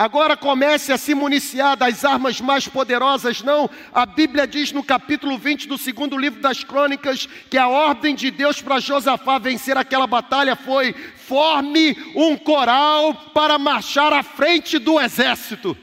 [0.00, 3.68] Agora comece a se municiar das armas mais poderosas, não.
[3.92, 8.30] A Bíblia diz no capítulo 20 do segundo livro das crônicas que a ordem de
[8.30, 14.98] Deus para Josafá vencer aquela batalha foi: forme um coral para marchar à frente do
[14.98, 15.76] exército.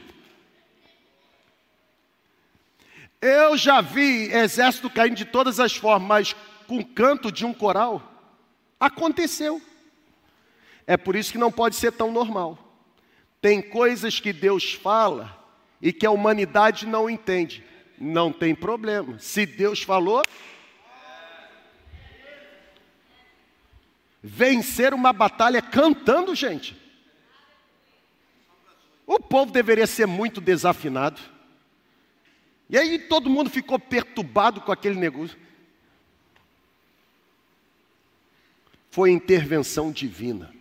[3.22, 8.02] Eu já vi exército caindo de todas as formas, mas com canto de um coral.
[8.80, 9.62] Aconteceu.
[10.88, 12.67] É por isso que não pode ser tão normal.
[13.40, 15.36] Tem coisas que Deus fala
[15.80, 17.64] e que a humanidade não entende.
[17.98, 19.18] Não tem problema.
[19.18, 20.22] Se Deus falou,
[24.22, 26.76] vencer uma batalha cantando, gente.
[29.06, 31.20] O povo deveria ser muito desafinado.
[32.68, 35.38] E aí todo mundo ficou perturbado com aquele negócio.
[38.90, 40.57] Foi intervenção divina.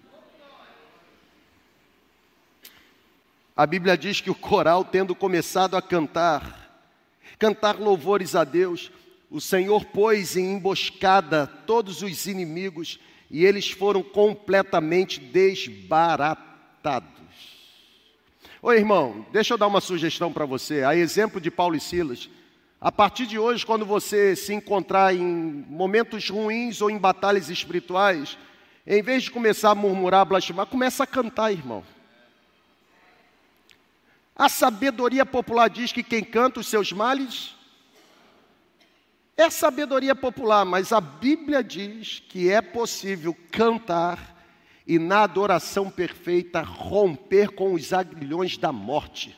[3.57, 6.79] A Bíblia diz que o coral, tendo começado a cantar,
[7.39, 8.91] cantar louvores a Deus,
[9.31, 12.99] o Senhor pôs em emboscada todos os inimigos
[13.31, 17.09] e eles foram completamente desbaratados.
[18.61, 22.29] Ô irmão, deixa eu dar uma sugestão para você, a exemplo de Paulo e Silas.
[22.79, 28.37] A partir de hoje, quando você se encontrar em momentos ruins ou em batalhas espirituais,
[28.85, 31.83] em vez de começar a murmurar, blasfemar, começa a cantar, irmão.
[34.37, 37.55] A sabedoria popular diz que quem canta os seus males
[39.35, 44.35] é sabedoria popular, mas a Bíblia diz que é possível cantar
[44.85, 49.35] e na adoração perfeita romper com os aguilhões da morte.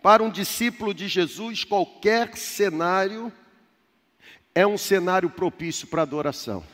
[0.00, 3.32] Para um discípulo de Jesus, qualquer cenário
[4.54, 6.73] é um cenário propício para adoração.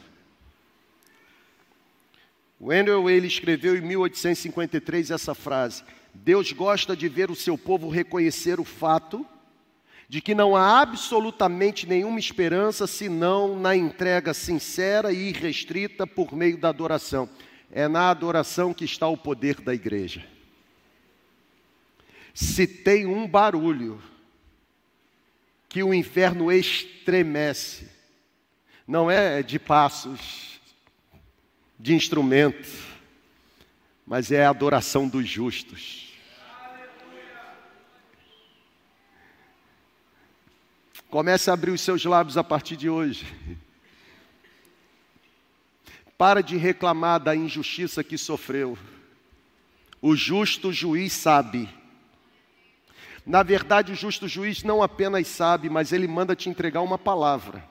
[2.61, 8.61] Wendell ele escreveu em 1853 essa frase: Deus gosta de ver o seu povo reconhecer
[8.61, 9.25] o fato
[10.09, 16.59] de que não há absolutamente nenhuma esperança senão na entrega sincera e irrestrita por meio
[16.59, 17.29] da adoração.
[17.70, 20.27] É na adoração que está o poder da igreja.
[22.35, 24.03] Se tem um barulho
[25.68, 27.88] que o inferno estremece,
[28.85, 30.50] não é de passos,
[31.81, 32.69] de instrumento,
[34.07, 36.12] mas é a adoração dos justos.
[41.09, 43.27] Comece a abrir os seus lábios a partir de hoje.
[46.19, 48.79] Para de reclamar da injustiça que sofreu.
[50.03, 51.69] O justo juiz sabe.
[53.25, 57.64] Na verdade, o justo juiz não apenas sabe, mas ele manda te entregar uma palavra.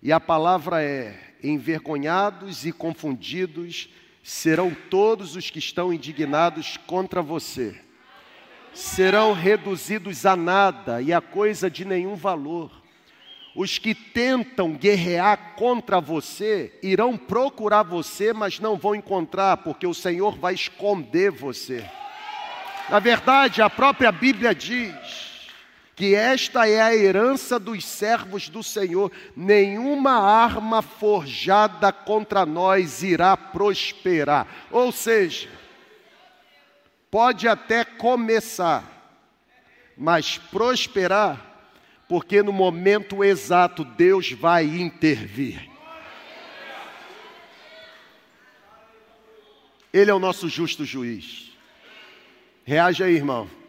[0.00, 3.88] E a palavra é: envergonhados e confundidos
[4.22, 7.74] serão todos os que estão indignados contra você.
[8.72, 12.70] Serão reduzidos a nada e a coisa de nenhum valor.
[13.54, 19.94] Os que tentam guerrear contra você irão procurar você, mas não vão encontrar, porque o
[19.94, 21.84] Senhor vai esconder você.
[22.88, 25.29] Na verdade, a própria Bíblia diz
[26.00, 29.12] que esta é a herança dos servos do Senhor.
[29.36, 34.48] Nenhuma arma forjada contra nós irá prosperar.
[34.70, 35.50] Ou seja,
[37.10, 38.82] pode até começar,
[39.94, 41.68] mas prosperar,
[42.08, 45.68] porque no momento exato Deus vai intervir.
[49.92, 51.52] Ele é o nosso justo juiz.
[52.64, 53.59] Reage aí, irmão.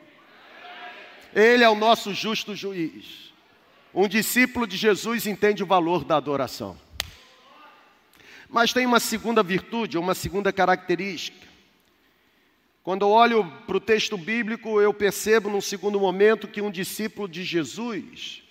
[1.34, 3.32] Ele é o nosso justo juiz.
[3.94, 6.78] Um discípulo de Jesus entende o valor da adoração.
[8.50, 11.48] Mas tem uma segunda virtude, uma segunda característica.
[12.84, 17.28] Quando eu olho para o texto bíblico, eu percebo num segundo momento que um discípulo
[17.28, 18.42] de Jesus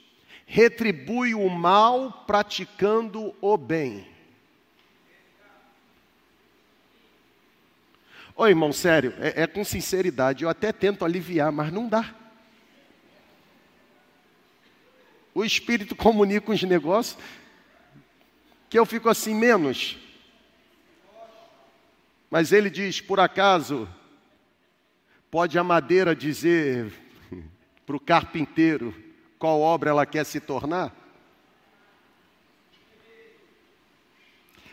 [0.47, 4.07] retribui o mal praticando o bem.
[8.35, 12.14] Ô irmão, sério, é, é com sinceridade, eu até tento aliviar, mas não dá.
[15.35, 17.16] O Espírito comunica os negócios,
[18.68, 19.97] que eu fico assim menos.
[22.31, 23.89] Mas ele diz: por acaso,
[25.31, 26.93] pode a madeira dizer,
[27.87, 28.95] para o carpinteiro
[29.39, 30.95] qual obra ela quer se tornar?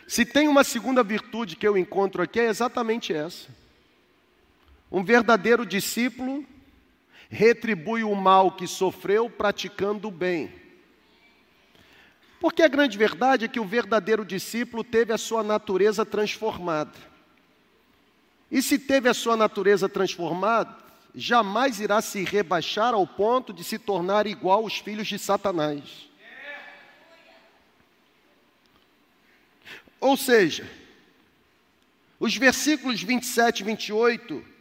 [0.06, 3.48] Se tem uma segunda virtude que eu encontro aqui, é exatamente essa.
[4.90, 6.46] Um verdadeiro discípulo
[7.28, 10.52] retribui o mal que sofreu praticando o bem.
[12.40, 16.96] Porque a grande verdade é que o verdadeiro discípulo teve a sua natureza transformada.
[18.50, 20.74] E se teve a sua natureza transformada,
[21.14, 26.08] jamais irá se rebaixar ao ponto de se tornar igual aos filhos de Satanás.
[30.00, 30.70] Ou seja,
[32.20, 34.57] os versículos 27 e 28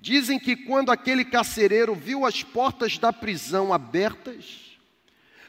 [0.00, 4.78] dizem que quando aquele carcereiro viu as portas da prisão abertas,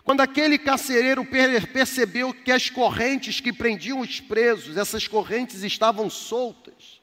[0.04, 1.26] quando aquele carcereiro
[1.72, 7.00] percebeu que as correntes que prendiam os presos, essas correntes estavam soltas,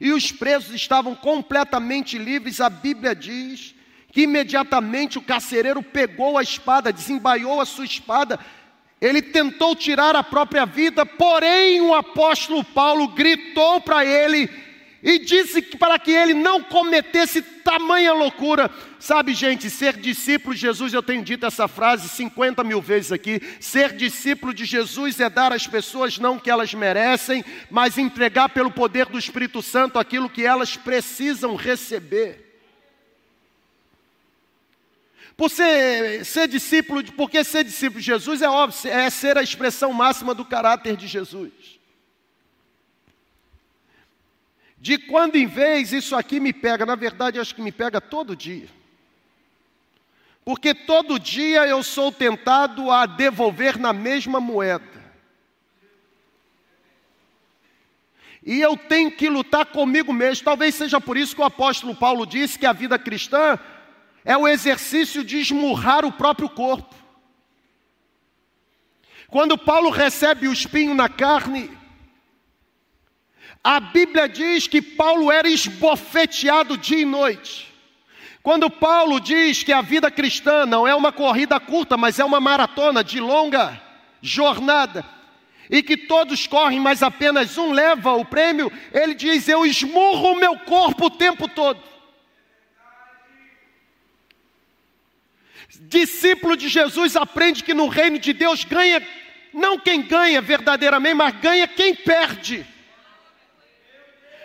[0.00, 3.74] e os presos estavam completamente livres, a Bíblia diz
[4.12, 8.40] que imediatamente o carcereiro pegou a espada, desembaiou a sua espada
[9.00, 14.46] ele tentou tirar a própria vida, porém o apóstolo Paulo gritou para ele
[15.02, 18.70] e disse que para que ele não cometesse tamanha loucura.
[18.98, 23.40] Sabe, gente, ser discípulo de Jesus, eu tenho dito essa frase 50 mil vezes aqui:
[23.60, 28.50] ser discípulo de Jesus é dar às pessoas não o que elas merecem, mas entregar
[28.50, 32.46] pelo poder do Espírito Santo aquilo que elas precisam receber.
[35.34, 39.90] Por ser, ser discípulo, porque ser discípulo de Jesus é óbvio, é ser a expressão
[39.90, 41.79] máxima do caráter de Jesus.
[44.80, 48.34] De quando em vez isso aqui me pega, na verdade acho que me pega todo
[48.34, 48.66] dia.
[50.42, 55.00] Porque todo dia eu sou tentado a devolver na mesma moeda.
[58.42, 60.46] E eu tenho que lutar comigo mesmo.
[60.46, 63.58] Talvez seja por isso que o apóstolo Paulo disse que a vida cristã
[64.24, 66.94] é o exercício de esmurrar o próprio corpo.
[69.28, 71.70] Quando Paulo recebe o espinho na carne,
[73.62, 77.70] a Bíblia diz que Paulo era esbofeteado dia e noite.
[78.42, 82.40] Quando Paulo diz que a vida cristã não é uma corrida curta, mas é uma
[82.40, 83.80] maratona de longa
[84.22, 85.04] jornada,
[85.68, 90.36] e que todos correm, mas apenas um leva o prêmio, ele diz: Eu esmurro o
[90.36, 91.80] meu corpo o tempo todo.
[95.82, 99.06] Discípulo de Jesus aprende que no reino de Deus ganha
[99.52, 102.66] não quem ganha verdadeiramente, mas ganha quem perde.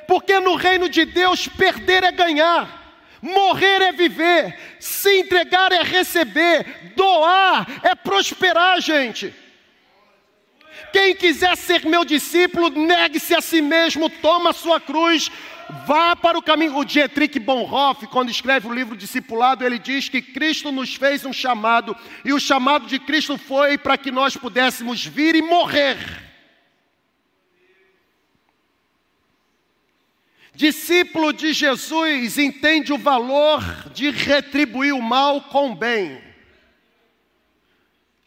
[0.07, 6.93] Porque no reino de Deus perder é ganhar, morrer é viver, se entregar é receber,
[6.95, 9.33] doar é prosperar, gente.
[10.91, 15.29] Quem quiser ser meu discípulo, negue-se a si mesmo, toma a sua cruz,
[15.85, 16.77] Vá para o caminho.
[16.77, 21.33] O Dietrich Bonhoeffer, quando escreve o livro Discipulado, ele diz que Cristo nos fez um
[21.33, 26.24] chamado, e o chamado de Cristo foi para que nós pudéssemos vir e morrer.
[30.55, 33.61] Discípulo de Jesus entende o valor
[33.93, 36.21] de retribuir o mal com bem.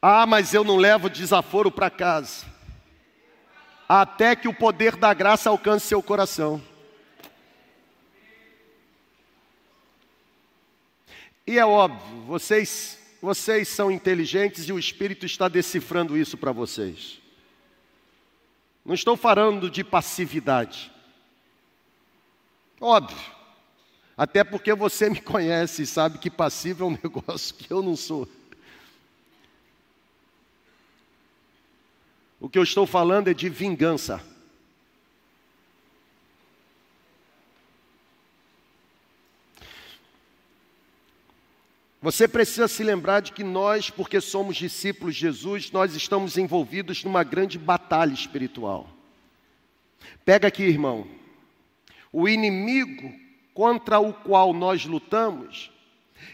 [0.01, 2.45] Ah, mas eu não levo desaforo para casa.
[3.89, 6.63] Até que o poder da graça alcance seu coração.
[11.47, 17.23] E é óbvio, vocês, vocês são inteligentes e o Espírito está decifrando isso para vocês.
[18.85, 20.93] Não estou falando de passividade.
[22.81, 23.19] Óbvio.
[24.17, 27.97] Até porque você me conhece e sabe que passivo é um negócio que eu não
[27.97, 28.29] sou.
[32.41, 34.23] O que eu estou falando é de vingança.
[42.01, 47.03] Você precisa se lembrar de que nós, porque somos discípulos de Jesus, nós estamos envolvidos
[47.03, 48.89] numa grande batalha espiritual.
[50.25, 51.09] Pega aqui, irmão.
[52.13, 53.13] O inimigo
[53.55, 55.71] contra o qual nós lutamos,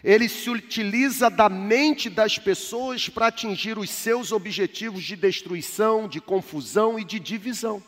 [0.03, 6.21] ele se utiliza da mente das pessoas para atingir os seus objetivos de destruição, de
[6.21, 7.81] confusão e de divisão.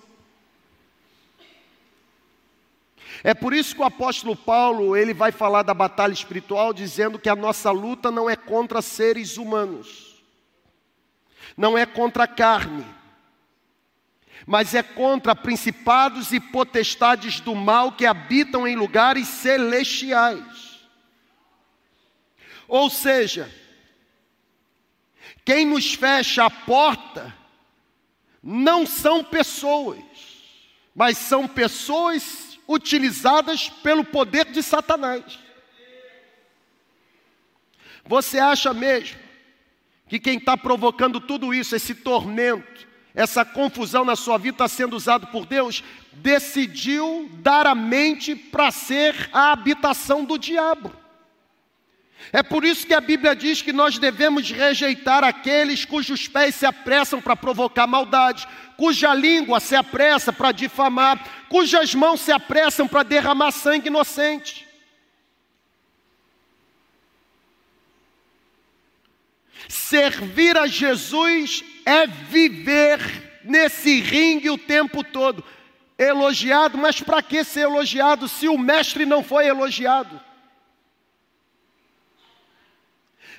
[3.23, 7.29] É por isso que o apóstolo Paulo, ele vai falar da batalha espiritual dizendo que
[7.29, 10.21] a nossa luta não é contra seres humanos.
[11.55, 12.85] Não é contra a carne.
[14.47, 20.79] Mas é contra principados e potestades do mal que habitam em lugares celestiais.
[22.65, 23.53] Ou seja,
[25.43, 27.35] quem nos fecha a porta
[28.41, 30.01] não são pessoas,
[30.95, 35.39] mas são pessoas utilizadas pelo poder de Satanás.
[38.05, 39.19] Você acha mesmo
[40.07, 42.86] que quem está provocando tudo isso, esse tormento,
[43.17, 45.83] essa confusão na sua vida está sendo usado por Deus?
[46.13, 50.93] Decidiu dar a mente para ser a habitação do diabo.
[52.31, 56.65] É por isso que a Bíblia diz que nós devemos rejeitar aqueles cujos pés se
[56.67, 58.47] apressam para provocar maldade,
[58.77, 64.67] cuja língua se apressa para difamar, cujas mãos se apressam para derramar sangue inocente.
[69.67, 72.99] Servir a Jesus é viver
[73.45, 75.41] nesse ringue o tempo todo.
[75.97, 80.19] Elogiado, mas para que ser elogiado se o mestre não foi elogiado?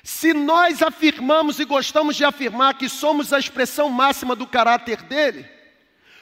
[0.01, 5.47] Se nós afirmamos e gostamos de afirmar que somos a expressão máxima do caráter dele,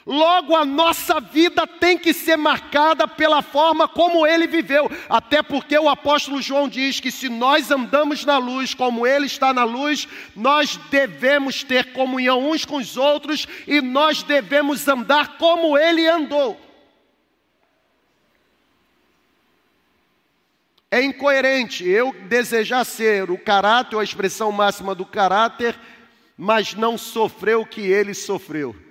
[0.07, 5.77] logo a nossa vida tem que ser marcada pela forma como ele viveu, até porque
[5.77, 10.07] o apóstolo João diz que se nós andamos na luz como ele está na luz,
[10.33, 16.57] nós devemos ter comunhão uns com os outros e nós devemos andar como ele andou.
[20.89, 25.77] É incoerente eu desejar ser o caráter, ou a expressão máxima do caráter,
[26.37, 28.86] mas não sofrer o que ele sofreu.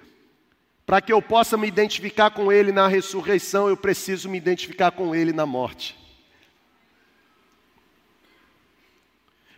[0.87, 5.13] Para que eu possa me identificar com ele na ressurreição, eu preciso me identificar com
[5.13, 5.99] ele na morte.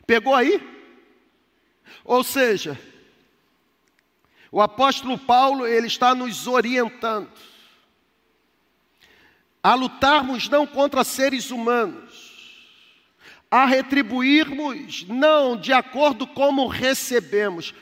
[0.06, 0.58] Pegou aí?
[2.02, 2.80] Ou seja,
[4.50, 7.30] o apóstolo Paulo, ele está nos orientando
[9.62, 12.56] a lutarmos não contra seres humanos,
[13.50, 17.74] a retribuirmos não de acordo como recebemos.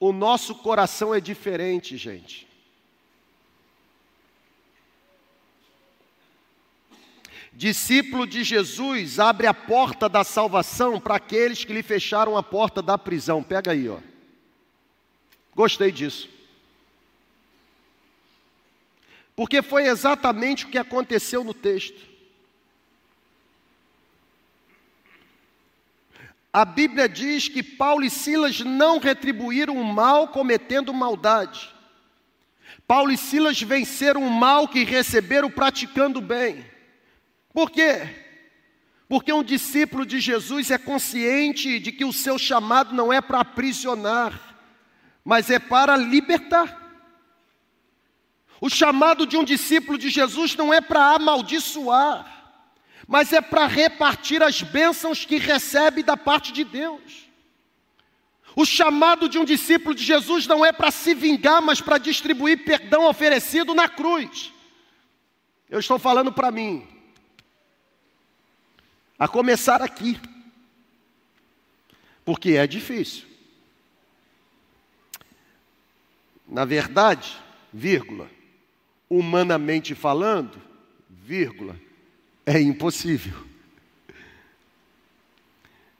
[0.00, 2.47] O nosso coração é diferente, gente.
[7.58, 12.80] Discípulo de Jesus abre a porta da salvação para aqueles que lhe fecharam a porta
[12.80, 13.42] da prisão.
[13.42, 13.98] Pega aí, ó.
[15.56, 16.28] Gostei disso.
[19.34, 22.00] Porque foi exatamente o que aconteceu no texto.
[26.52, 31.74] A Bíblia diz que Paulo e Silas não retribuíram o mal cometendo maldade.
[32.86, 36.77] Paulo e Silas venceram o mal que receberam praticando bem.
[37.58, 38.08] Por quê?
[39.08, 43.40] Porque um discípulo de Jesus é consciente de que o seu chamado não é para
[43.40, 44.56] aprisionar,
[45.24, 46.80] mas é para libertar.
[48.60, 52.62] O chamado de um discípulo de Jesus não é para amaldiçoar,
[53.08, 57.28] mas é para repartir as bênçãos que recebe da parte de Deus.
[58.54, 62.64] O chamado de um discípulo de Jesus não é para se vingar, mas para distribuir
[62.64, 64.52] perdão oferecido na cruz.
[65.68, 66.97] Eu estou falando para mim,
[69.18, 70.20] a começar aqui,
[72.24, 73.26] porque é difícil.
[76.46, 77.36] Na verdade,
[77.72, 78.30] vírgula,
[79.10, 80.60] humanamente falando,
[81.10, 81.76] vírgula,
[82.46, 83.46] é impossível.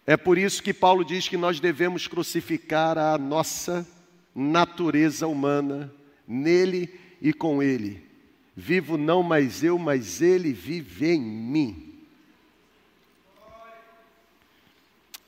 [0.06, 3.86] É por isso que Paulo diz que nós devemos crucificar a nossa
[4.34, 5.92] natureza humana
[6.26, 8.02] nele e com ele.
[8.56, 11.87] Vivo não mais eu, mas ele vive em mim.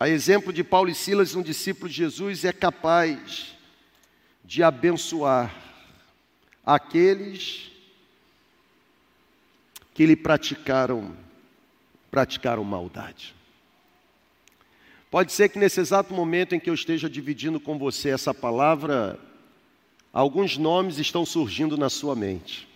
[0.03, 3.55] A exemplo de Paulo e Silas, um discípulo de Jesus é capaz
[4.43, 5.55] de abençoar
[6.65, 7.71] aqueles
[9.93, 11.15] que lhe praticaram,
[12.11, 13.35] praticaram maldade.
[15.11, 19.21] Pode ser que nesse exato momento em que eu esteja dividindo com você essa palavra,
[20.15, 22.70] alguns nomes estão surgindo na sua mente.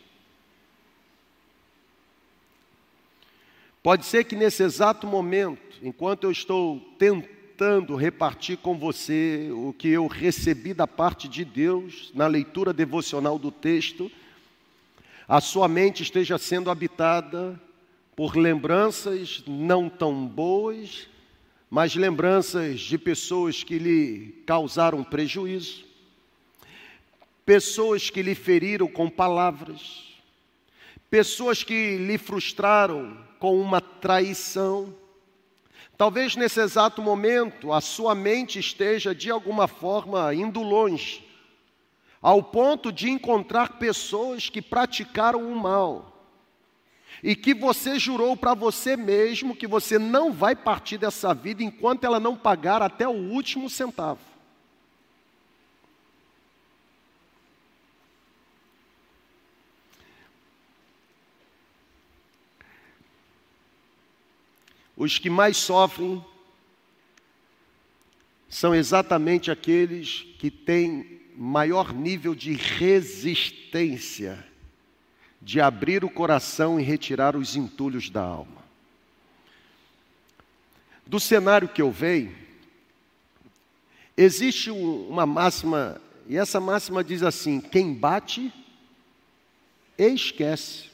[3.85, 9.89] Pode ser que nesse exato momento, enquanto eu estou tentando repartir com você o que
[9.89, 14.11] eu recebi da parte de Deus na leitura devocional do texto,
[15.29, 17.61] a sua mente esteja sendo habitada
[18.17, 21.07] por lembranças não tão boas,
[21.69, 25.85] mas lembranças de pessoas que lhe causaram prejuízo,
[27.45, 30.05] pessoas que lhe feriram com palavras,
[31.11, 34.95] pessoas que lhe frustraram com uma traição.
[35.99, 41.23] Talvez nesse exato momento a sua mente esteja de alguma forma indo longe
[42.23, 46.27] ao ponto de encontrar pessoas que praticaram o mal.
[47.23, 52.05] E que você jurou para você mesmo que você não vai partir dessa vida enquanto
[52.05, 54.21] ela não pagar até o último centavo.
[65.05, 66.25] Os que mais sofrem
[68.49, 74.43] são exatamente aqueles que têm maior nível de resistência
[75.43, 78.65] de abrir o coração e retirar os entulhos da alma.
[81.05, 82.35] Do cenário que eu vejo,
[84.17, 88.51] existe uma máxima, e essa máxima diz assim: quem bate,
[89.99, 90.94] esquece.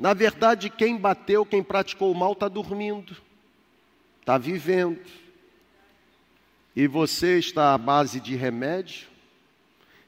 [0.00, 3.14] Na verdade, quem bateu, quem praticou o mal, está dormindo,
[4.18, 4.98] está vivendo.
[6.74, 9.08] E você está à base de remédio,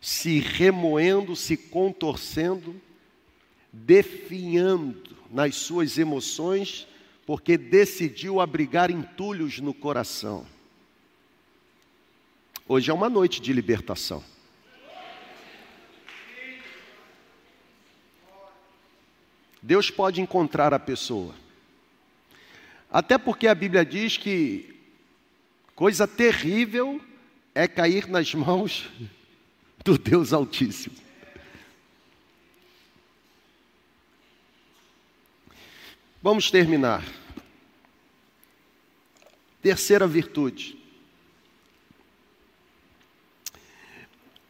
[0.01, 2.81] se remoendo, se contorcendo,
[3.71, 6.89] definhando nas suas emoções,
[7.27, 10.47] porque decidiu abrigar entulhos no coração.
[12.67, 14.25] Hoje é uma noite de libertação.
[19.63, 21.35] Deus pode encontrar a pessoa.
[22.91, 24.75] Até porque a Bíblia diz que
[25.77, 27.01] coisa terrível
[27.55, 28.91] é cair nas mãos
[29.85, 30.97] do Deus Altíssimo.
[36.21, 37.05] Vamos terminar.
[39.61, 40.77] Terceira virtude.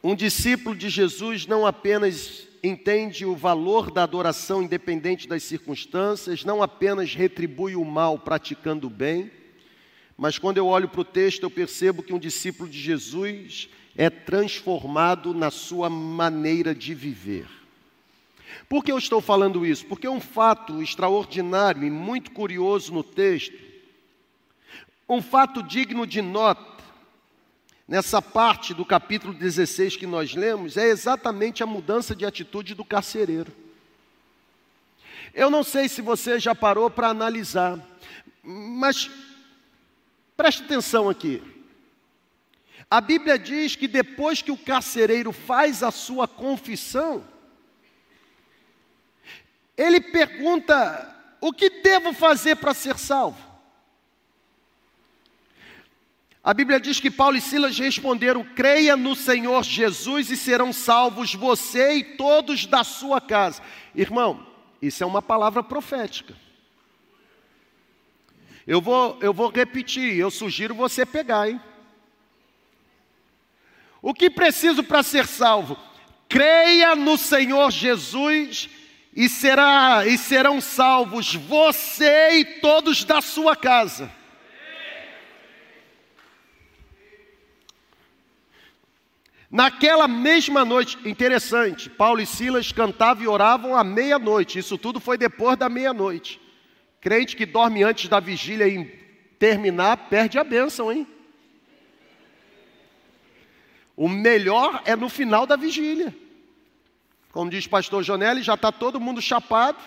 [0.03, 6.63] Um discípulo de Jesus não apenas entende o valor da adoração independente das circunstâncias, não
[6.63, 9.31] apenas retribui o mal praticando o bem,
[10.17, 14.09] mas quando eu olho para o texto, eu percebo que um discípulo de Jesus é
[14.09, 17.49] transformado na sua maneira de viver.
[18.69, 19.85] Por que eu estou falando isso?
[19.87, 23.57] Porque um fato extraordinário e muito curioso no texto,
[25.09, 26.72] um fato digno de nota,
[27.93, 32.87] nessa parte do capítulo 16 que nós lemos, é exatamente a mudança de atitude do
[32.87, 33.53] carcereiro.
[35.35, 37.79] Eu não sei se você já parou para analisar,
[38.43, 39.11] mas
[40.35, 41.43] preste atenção aqui.
[42.91, 47.23] A Bíblia diz que depois que o carcereiro faz a sua confissão,
[49.77, 53.52] ele pergunta: o que devo fazer para ser salvo?
[56.45, 61.35] A Bíblia diz que Paulo e Silas responderam: creia no Senhor Jesus e serão salvos
[61.35, 63.63] você e todos da sua casa.
[63.95, 64.45] Irmão,
[64.81, 66.35] isso é uma palavra profética.
[68.67, 71.61] Eu vou, eu vou repetir, eu sugiro você pegar, hein?
[74.01, 75.77] O que preciso para ser salvo?
[76.29, 78.69] Creia no Senhor Jesus
[79.15, 84.11] e, será, e serão salvos você e todos da sua casa.
[89.53, 94.59] Naquela mesma noite, interessante, Paulo e Silas cantavam e oravam à meia-noite.
[94.59, 96.41] Isso tudo foi depois da meia-noite.
[97.03, 98.83] Crente que dorme antes da vigília e
[99.39, 101.07] terminar, perde a bênção, hein?
[103.95, 106.17] O melhor é no final da vigília.
[107.31, 109.79] Como diz pastor Jonelli, já está todo mundo chapado,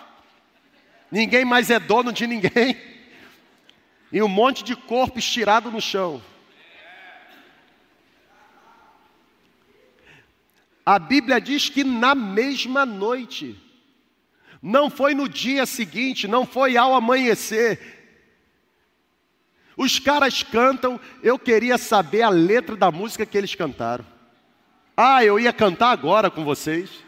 [1.12, 2.78] ninguém mais é dono de ninguém,
[4.12, 6.22] e um monte de corpo estirado no chão.
[10.86, 13.60] A Bíblia diz que na mesma noite,
[14.62, 17.96] não foi no dia seguinte, não foi ao amanhecer,
[19.78, 24.06] os caras cantam, eu queria saber a letra da música que eles cantaram.
[24.96, 27.05] Ah, eu ia cantar agora com vocês.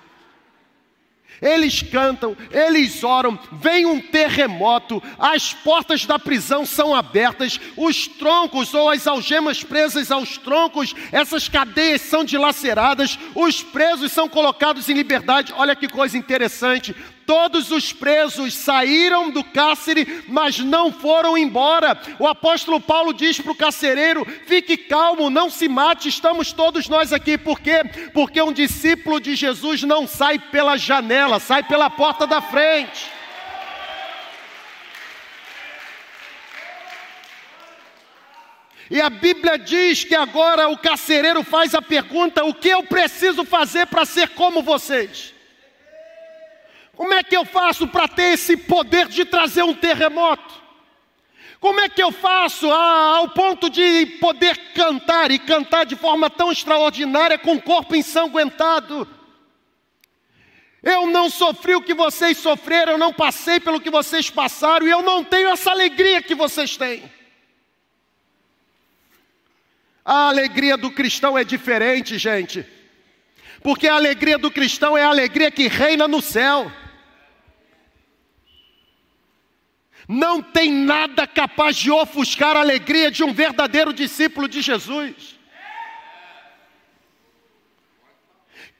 [1.41, 8.73] Eles cantam, eles oram, vem um terremoto, as portas da prisão são abertas, os troncos
[8.73, 14.93] ou as algemas presas aos troncos, essas cadeias são dilaceradas, os presos são colocados em
[14.93, 15.53] liberdade.
[15.55, 16.95] Olha que coisa interessante.
[17.27, 21.99] Todos os presos saíram do cárcere, mas não foram embora.
[22.19, 27.11] O apóstolo Paulo diz para o carcereiro: fique calmo, não se mate, estamos todos nós
[27.11, 27.37] aqui.
[27.37, 27.83] Por quê?
[28.13, 33.11] Porque um discípulo de Jesus não sai pela janela, sai pela porta da frente.
[38.89, 43.43] E a Bíblia diz que agora o carcereiro faz a pergunta: o que eu preciso
[43.43, 45.35] fazer para ser como vocês?
[46.97, 50.65] Como é que eu faço para ter esse poder de trazer um terremoto?
[51.59, 56.27] Como é que eu faço ah, ao ponto de poder cantar e cantar de forma
[56.27, 59.07] tão extraordinária com o corpo ensanguentado?
[60.81, 64.89] Eu não sofri o que vocês sofreram, eu não passei pelo que vocês passaram e
[64.89, 67.11] eu não tenho essa alegria que vocês têm.
[70.03, 72.65] A alegria do cristão é diferente, gente,
[73.61, 76.71] porque a alegria do cristão é a alegria que reina no céu.
[80.07, 85.36] Não tem nada capaz de ofuscar a alegria de um verdadeiro discípulo de Jesus.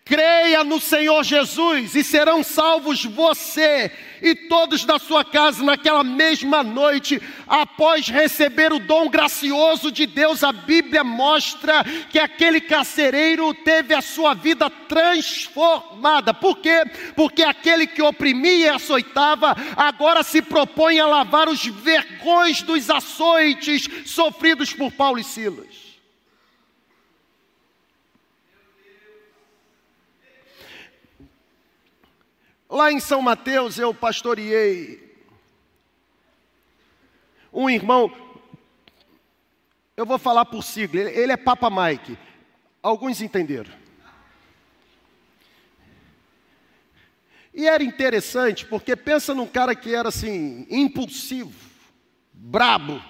[0.07, 3.91] Creia no Senhor Jesus e serão salvos você
[4.21, 10.45] e todos da sua casa naquela mesma noite, após receber o dom gracioso de Deus.
[10.45, 16.33] A Bíblia mostra que aquele carcereiro teve a sua vida transformada.
[16.33, 16.83] Por quê?
[17.13, 23.89] Porque aquele que oprimia e açoitava agora se propõe a lavar os vergões dos açoites
[24.05, 25.86] sofridos por Paulo e Silas.
[32.69, 35.07] Lá em São Mateus eu pastoreei
[37.51, 38.11] um irmão,
[39.95, 42.17] eu vou falar por sigla, ele é Papa Mike.
[42.83, 43.71] Alguns entenderam.
[47.53, 51.51] E era interessante, porque pensa num cara que era assim, impulsivo,
[52.31, 53.01] brabo.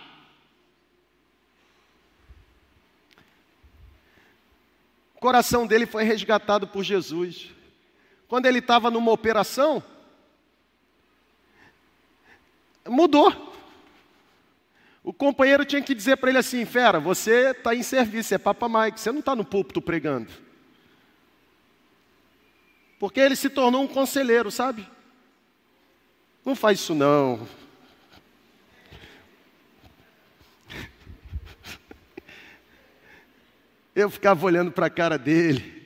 [5.14, 7.52] O coração dele foi resgatado por Jesus.
[8.28, 9.82] Quando ele estava numa operação,
[12.86, 13.48] mudou.
[15.04, 18.68] O companheiro tinha que dizer para ele assim: Fera, você está em serviço, é Papa
[18.68, 20.30] Mike, você não está no púlpito pregando.
[23.00, 24.86] Porque ele se tornou um conselheiro, sabe?
[26.44, 27.48] Não faz isso não.
[33.96, 35.77] Eu ficava olhando para a cara dele.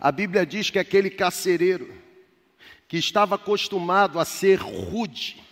[0.00, 1.92] A Bíblia diz que aquele carcereiro,
[2.88, 5.42] que estava acostumado a ser rude,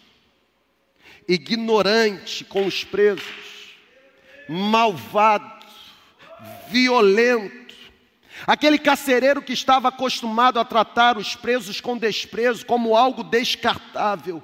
[1.26, 3.24] ignorante com os presos,
[4.48, 5.66] malvado,
[6.68, 7.74] violento,
[8.46, 14.42] aquele carcereiro que estava acostumado a tratar os presos com desprezo, como algo descartável,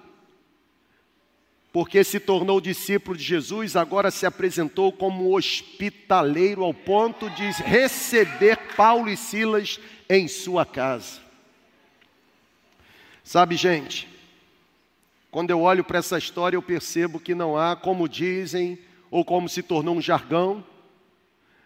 [1.73, 8.57] porque se tornou discípulo de Jesus, agora se apresentou como hospitaleiro ao ponto de receber
[8.77, 11.21] Paulo e Silas em sua casa.
[13.23, 14.09] Sabe, gente,
[15.31, 18.77] quando eu olho para essa história, eu percebo que não há, como dizem,
[19.09, 20.64] ou como se tornou um jargão,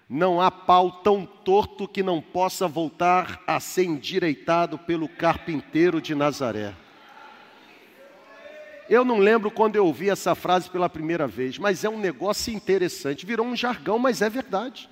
[0.06, 6.14] não há pau tão torto que não possa voltar a ser endireitado pelo carpinteiro de
[6.14, 6.74] Nazaré.
[8.88, 12.52] Eu não lembro quando eu ouvi essa frase pela primeira vez, mas é um negócio
[12.52, 13.24] interessante.
[13.24, 14.90] Virou um jargão, mas é verdade.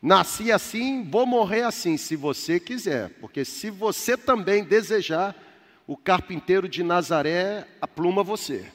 [0.00, 5.36] Nasci assim, vou morrer assim, se você quiser, porque se você também desejar,
[5.86, 8.66] o carpinteiro de Nazaré apluma você.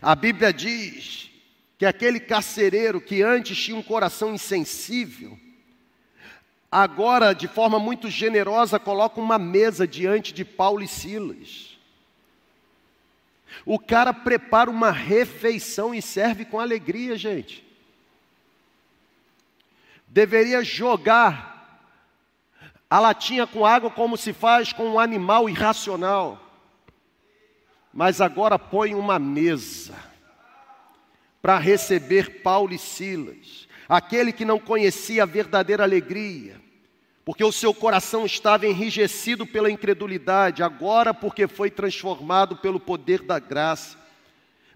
[0.00, 1.30] A Bíblia diz
[1.78, 5.36] que aquele carcereiro que antes tinha um coração insensível,
[6.70, 11.76] agora, de forma muito generosa, coloca uma mesa diante de Paulo e Silas.
[13.64, 17.64] O cara prepara uma refeição e serve com alegria, gente.
[20.06, 21.56] Deveria jogar
[22.88, 26.40] a latinha com água como se faz com um animal irracional.
[27.92, 29.94] Mas agora põe uma mesa
[31.40, 36.60] para receber Paulo e Silas aquele que não conhecia a verdadeira alegria,
[37.24, 43.38] porque o seu coração estava enrijecido pela incredulidade, agora, porque foi transformado pelo poder da
[43.38, 43.98] graça,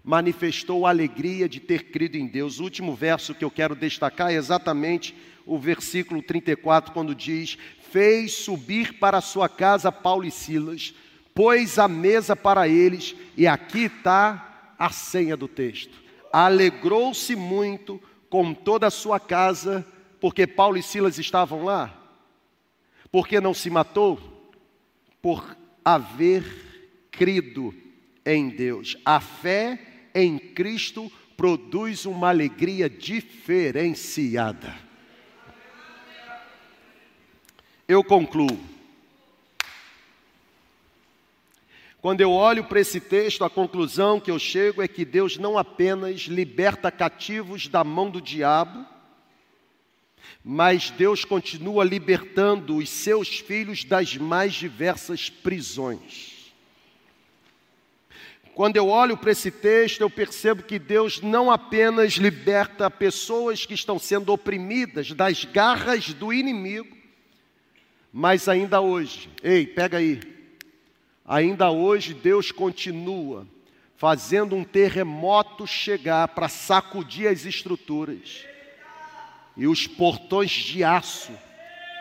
[0.03, 2.59] manifestou a alegria de ter crido em Deus.
[2.59, 7.57] O último verso que eu quero destacar é exatamente o versículo 34, quando diz:
[7.89, 10.93] Fez subir para sua casa Paulo e Silas,
[11.33, 16.01] pôs a mesa para eles, e aqui está a senha do texto.
[16.33, 18.01] Alegrou-se muito
[18.31, 19.85] com toda a sua casa,
[20.21, 21.93] porque Paulo e Silas estavam lá?
[23.11, 24.17] Porque não se matou?
[25.21, 27.75] Por haver crido
[28.25, 28.95] em Deus.
[29.03, 34.73] A fé em Cristo produz uma alegria diferenciada.
[37.85, 38.57] Eu concluo.
[42.01, 45.55] Quando eu olho para esse texto, a conclusão que eu chego é que Deus não
[45.55, 48.83] apenas liberta cativos da mão do diabo,
[50.43, 56.51] mas Deus continua libertando os seus filhos das mais diversas prisões.
[58.55, 63.75] Quando eu olho para esse texto, eu percebo que Deus não apenas liberta pessoas que
[63.75, 66.97] estão sendo oprimidas das garras do inimigo,
[68.11, 70.19] mas ainda hoje, ei, pega aí,
[71.31, 73.47] Ainda hoje Deus continua
[73.95, 78.45] fazendo um terremoto chegar para sacudir as estruturas
[79.55, 81.31] e os portões de aço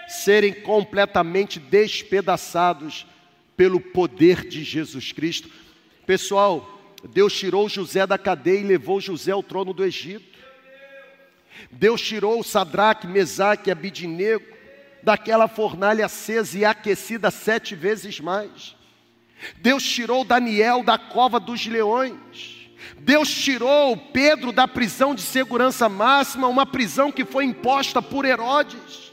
[0.09, 3.07] serem completamente despedaçados
[3.57, 5.49] pelo poder de Jesus Cristo.
[6.05, 6.68] Pessoal,
[7.09, 10.41] Deus tirou José da cadeia e levou José ao trono do Egito.
[11.70, 14.45] Deus tirou Sadraque, Mesaque e Abidinego
[15.05, 18.80] daquela fornalha acesa e aquecida sete vezes mais.
[19.59, 22.70] Deus tirou Daniel da cova dos leões.
[22.99, 29.11] Deus tirou Pedro da prisão de segurança máxima, uma prisão que foi imposta por Herodes.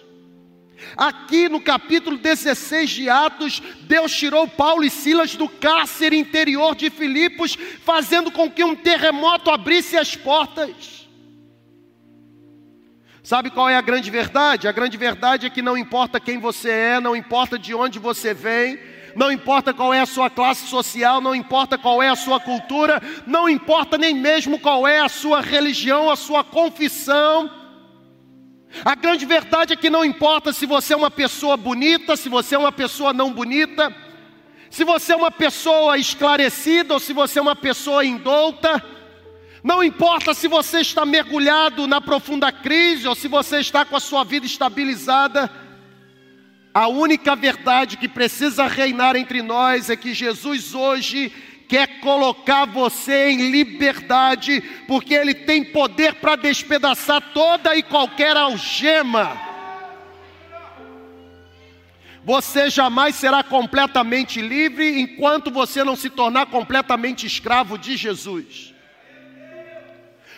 [0.95, 6.89] Aqui no capítulo 16 de Atos, Deus tirou Paulo e Silas do cárcere interior de
[6.89, 11.07] Filipos, fazendo com que um terremoto abrisse as portas.
[13.23, 14.67] Sabe qual é a grande verdade?
[14.67, 18.33] A grande verdade é que não importa quem você é, não importa de onde você
[18.33, 18.79] vem,
[19.17, 23.01] não importa qual é a sua classe social, não importa qual é a sua cultura,
[23.25, 27.49] não importa nem mesmo qual é a sua religião, a sua confissão.
[28.85, 32.53] A grande verdade é que não importa se você é uma pessoa bonita, se você
[32.53, 33.91] é uma pessoa não bonita,
[34.69, 38.83] se você é uma pessoa esclarecida ou se você é uma pessoa indouta,
[39.63, 43.99] não importa se você está mergulhado na profunda crise ou se você está com a
[43.99, 45.49] sua vida estabilizada,
[46.77, 51.33] a única verdade que precisa reinar entre nós é que Jesus hoje
[51.67, 59.35] quer colocar você em liberdade, porque Ele tem poder para despedaçar toda e qualquer algema.
[62.23, 68.71] Você jamais será completamente livre enquanto você não se tornar completamente escravo de Jesus.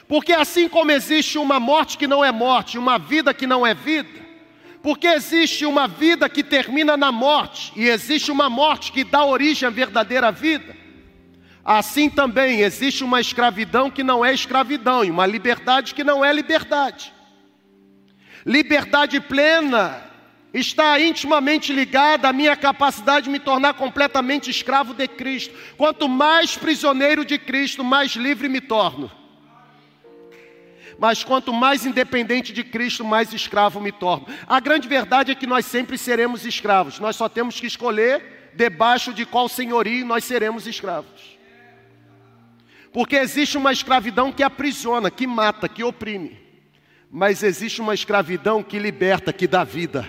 [0.08, 3.74] Porque assim como existe uma morte que não é morte, uma vida que não é
[3.74, 4.29] vida,
[4.82, 9.68] porque existe uma vida que termina na morte e existe uma morte que dá origem
[9.68, 10.76] à verdadeira vida.
[11.64, 16.32] Assim também existe uma escravidão que não é escravidão e uma liberdade que não é
[16.32, 17.14] liberdade.
[18.46, 20.10] Liberdade plena
[20.54, 25.54] está intimamente ligada à minha capacidade de me tornar completamente escravo de Cristo.
[25.78, 29.19] Quanto mais prisioneiro de Cristo, mais livre me torno.
[31.00, 34.28] Mas quanto mais independente de Cristo, mais escravo me torno.
[34.46, 37.00] A grande verdade é que nós sempre seremos escravos.
[37.00, 41.40] Nós só temos que escolher debaixo de qual senhorio nós seremos escravos.
[42.92, 46.38] Porque existe uma escravidão que aprisiona, que mata, que oprime.
[47.10, 50.06] Mas existe uma escravidão que liberta, que dá vida.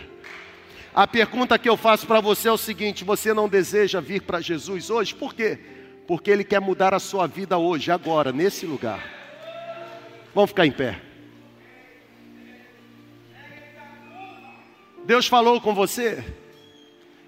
[0.92, 4.40] A pergunta que eu faço para você é o seguinte: você não deseja vir para
[4.40, 5.14] Jesus hoje?
[5.14, 5.58] Por quê?
[6.08, 9.19] Porque Ele quer mudar a sua vida hoje, agora, nesse lugar.
[10.34, 11.00] Vamos ficar em pé.
[15.04, 16.24] Deus falou com você?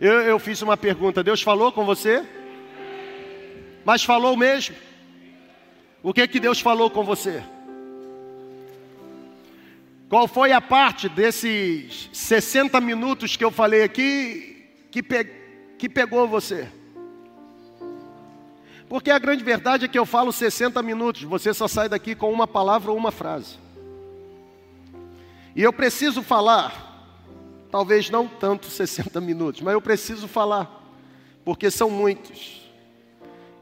[0.00, 2.24] Eu, eu fiz uma pergunta: Deus falou com você?
[3.84, 4.76] Mas falou mesmo?
[6.02, 7.42] O que que Deus falou com você?
[10.08, 15.24] Qual foi a parte desses 60 minutos que eu falei aqui que, pe
[15.78, 16.68] que pegou você?
[18.92, 22.30] Porque a grande verdade é que eu falo 60 minutos, você só sai daqui com
[22.30, 23.56] uma palavra ou uma frase.
[25.56, 27.10] E eu preciso falar,
[27.70, 30.92] talvez não tanto 60 minutos, mas eu preciso falar,
[31.42, 32.70] porque são muitos.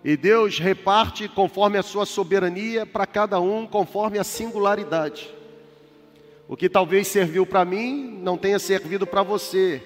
[0.03, 5.33] E Deus reparte conforme a sua soberania para cada um, conforme a singularidade.
[6.49, 9.81] O que talvez serviu para mim não tenha servido para você.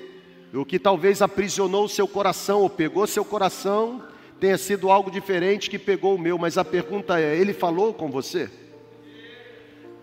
[0.54, 5.70] O que talvez aprisionou o seu coração ou pegou seu coração tenha sido algo diferente
[5.70, 8.50] que pegou o meu, mas a pergunta é: ele falou com você?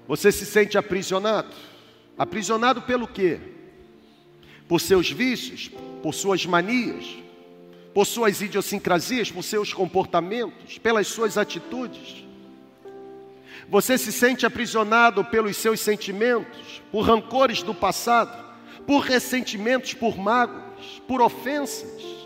[0.07, 1.55] Você se sente aprisionado?
[2.17, 3.39] Aprisionado pelo quê?
[4.67, 5.71] Por seus vícios,
[6.01, 7.17] por suas manias,
[7.93, 12.25] por suas idiosincrasias, por seus comportamentos, pelas suas atitudes?
[13.69, 18.43] Você se sente aprisionado pelos seus sentimentos, por rancores do passado,
[18.86, 22.20] por ressentimentos, por mágoas, por ofensas?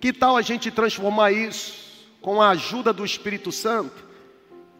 [0.00, 4.06] Que tal a gente transformar isso, com a ajuda do Espírito Santo,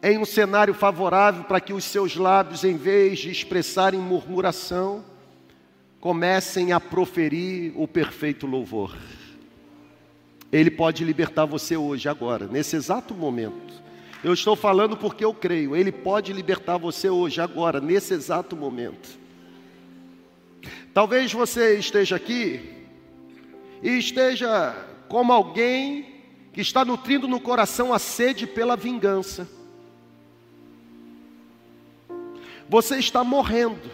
[0.01, 5.03] em um cenário favorável para que os seus lábios, em vez de expressarem murmuração,
[5.99, 8.95] comecem a proferir o perfeito louvor?
[10.51, 13.69] Ele pode libertar você hoje, agora, nesse exato momento.
[14.23, 19.19] Eu estou falando porque eu creio, Ele pode libertar você hoje, agora, nesse exato momento.
[20.93, 22.87] Talvez você esteja aqui
[23.81, 24.75] e esteja
[25.09, 26.05] como alguém
[26.53, 29.49] que está nutrindo no coração a sede pela vingança.
[32.69, 33.89] Você está morrendo,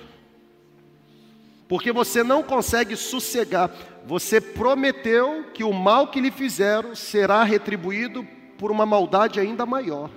[1.68, 3.72] porque você não consegue sossegar.
[4.06, 10.10] Você prometeu que o mal que lhe fizeram será retribuído por uma maldade ainda maior.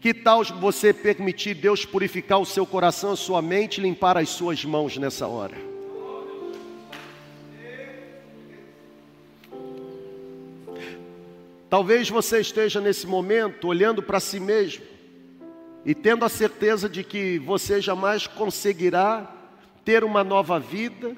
[0.00, 4.64] Que tal você permitir Deus purificar o seu coração, a sua mente, limpar as suas
[4.64, 5.75] mãos nessa hora?
[11.76, 14.82] Talvez você esteja nesse momento olhando para si mesmo
[15.84, 19.30] e tendo a certeza de que você jamais conseguirá
[19.84, 21.14] ter uma nova vida,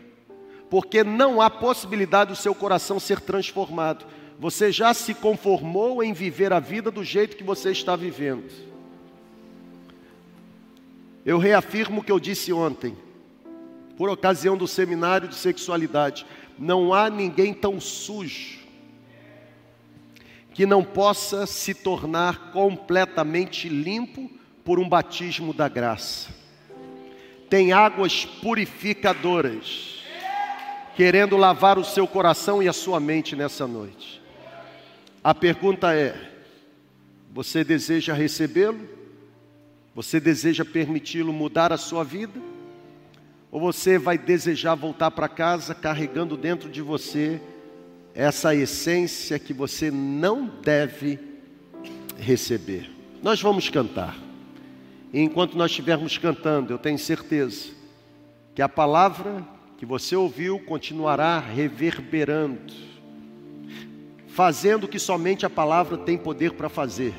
[0.69, 4.05] porque não há possibilidade do seu coração ser transformado.
[4.37, 8.51] Você já se conformou em viver a vida do jeito que você está vivendo.
[11.25, 12.99] Eu reafirmo o que eu disse ontem,
[13.97, 16.27] por ocasião do seminário de sexualidade:
[16.59, 18.58] não há ninguém tão sujo
[20.59, 24.29] que não possa se tornar completamente limpo
[24.65, 26.31] por um batismo da graça.
[27.49, 30.03] Tem águas purificadoras,
[30.97, 34.21] querendo lavar o seu coração e a sua mente nessa noite.
[35.23, 36.29] A pergunta é:
[37.33, 38.81] você deseja recebê-lo?
[39.95, 42.41] Você deseja permiti-lo mudar a sua vida?
[43.53, 47.41] Ou você vai desejar voltar para casa carregando dentro de você
[48.19, 51.21] essa essência que você não deve
[52.19, 52.91] receber.
[53.23, 54.19] Nós vamos cantar.
[55.12, 57.69] E enquanto nós estivermos cantando, eu tenho certeza
[58.57, 59.47] que a palavra
[59.77, 62.75] que você ouviu continuará reverberando,
[64.27, 67.14] fazendo o que somente a palavra tem poder para fazer,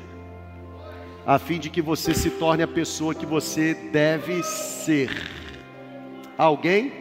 [1.26, 5.08] a fim de que você se torne a pessoa que você deve ser.
[6.36, 6.92] Alguém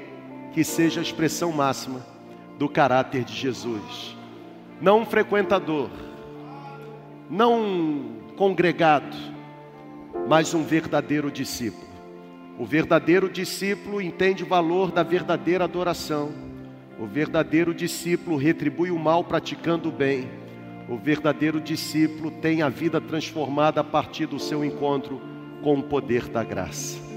[0.53, 2.08] que seja a expressão máxima
[2.59, 4.17] do caráter de Jesus.
[4.81, 5.89] Não um frequentador,
[7.29, 9.15] não um congregado,
[10.27, 11.87] mas um verdadeiro discípulo.
[12.59, 16.33] O verdadeiro discípulo entende o valor da verdadeira adoração.
[16.99, 20.29] O verdadeiro discípulo retribui o mal praticando o bem.
[20.89, 25.21] O verdadeiro discípulo tem a vida transformada a partir do seu encontro
[25.63, 27.08] com o poder da graça.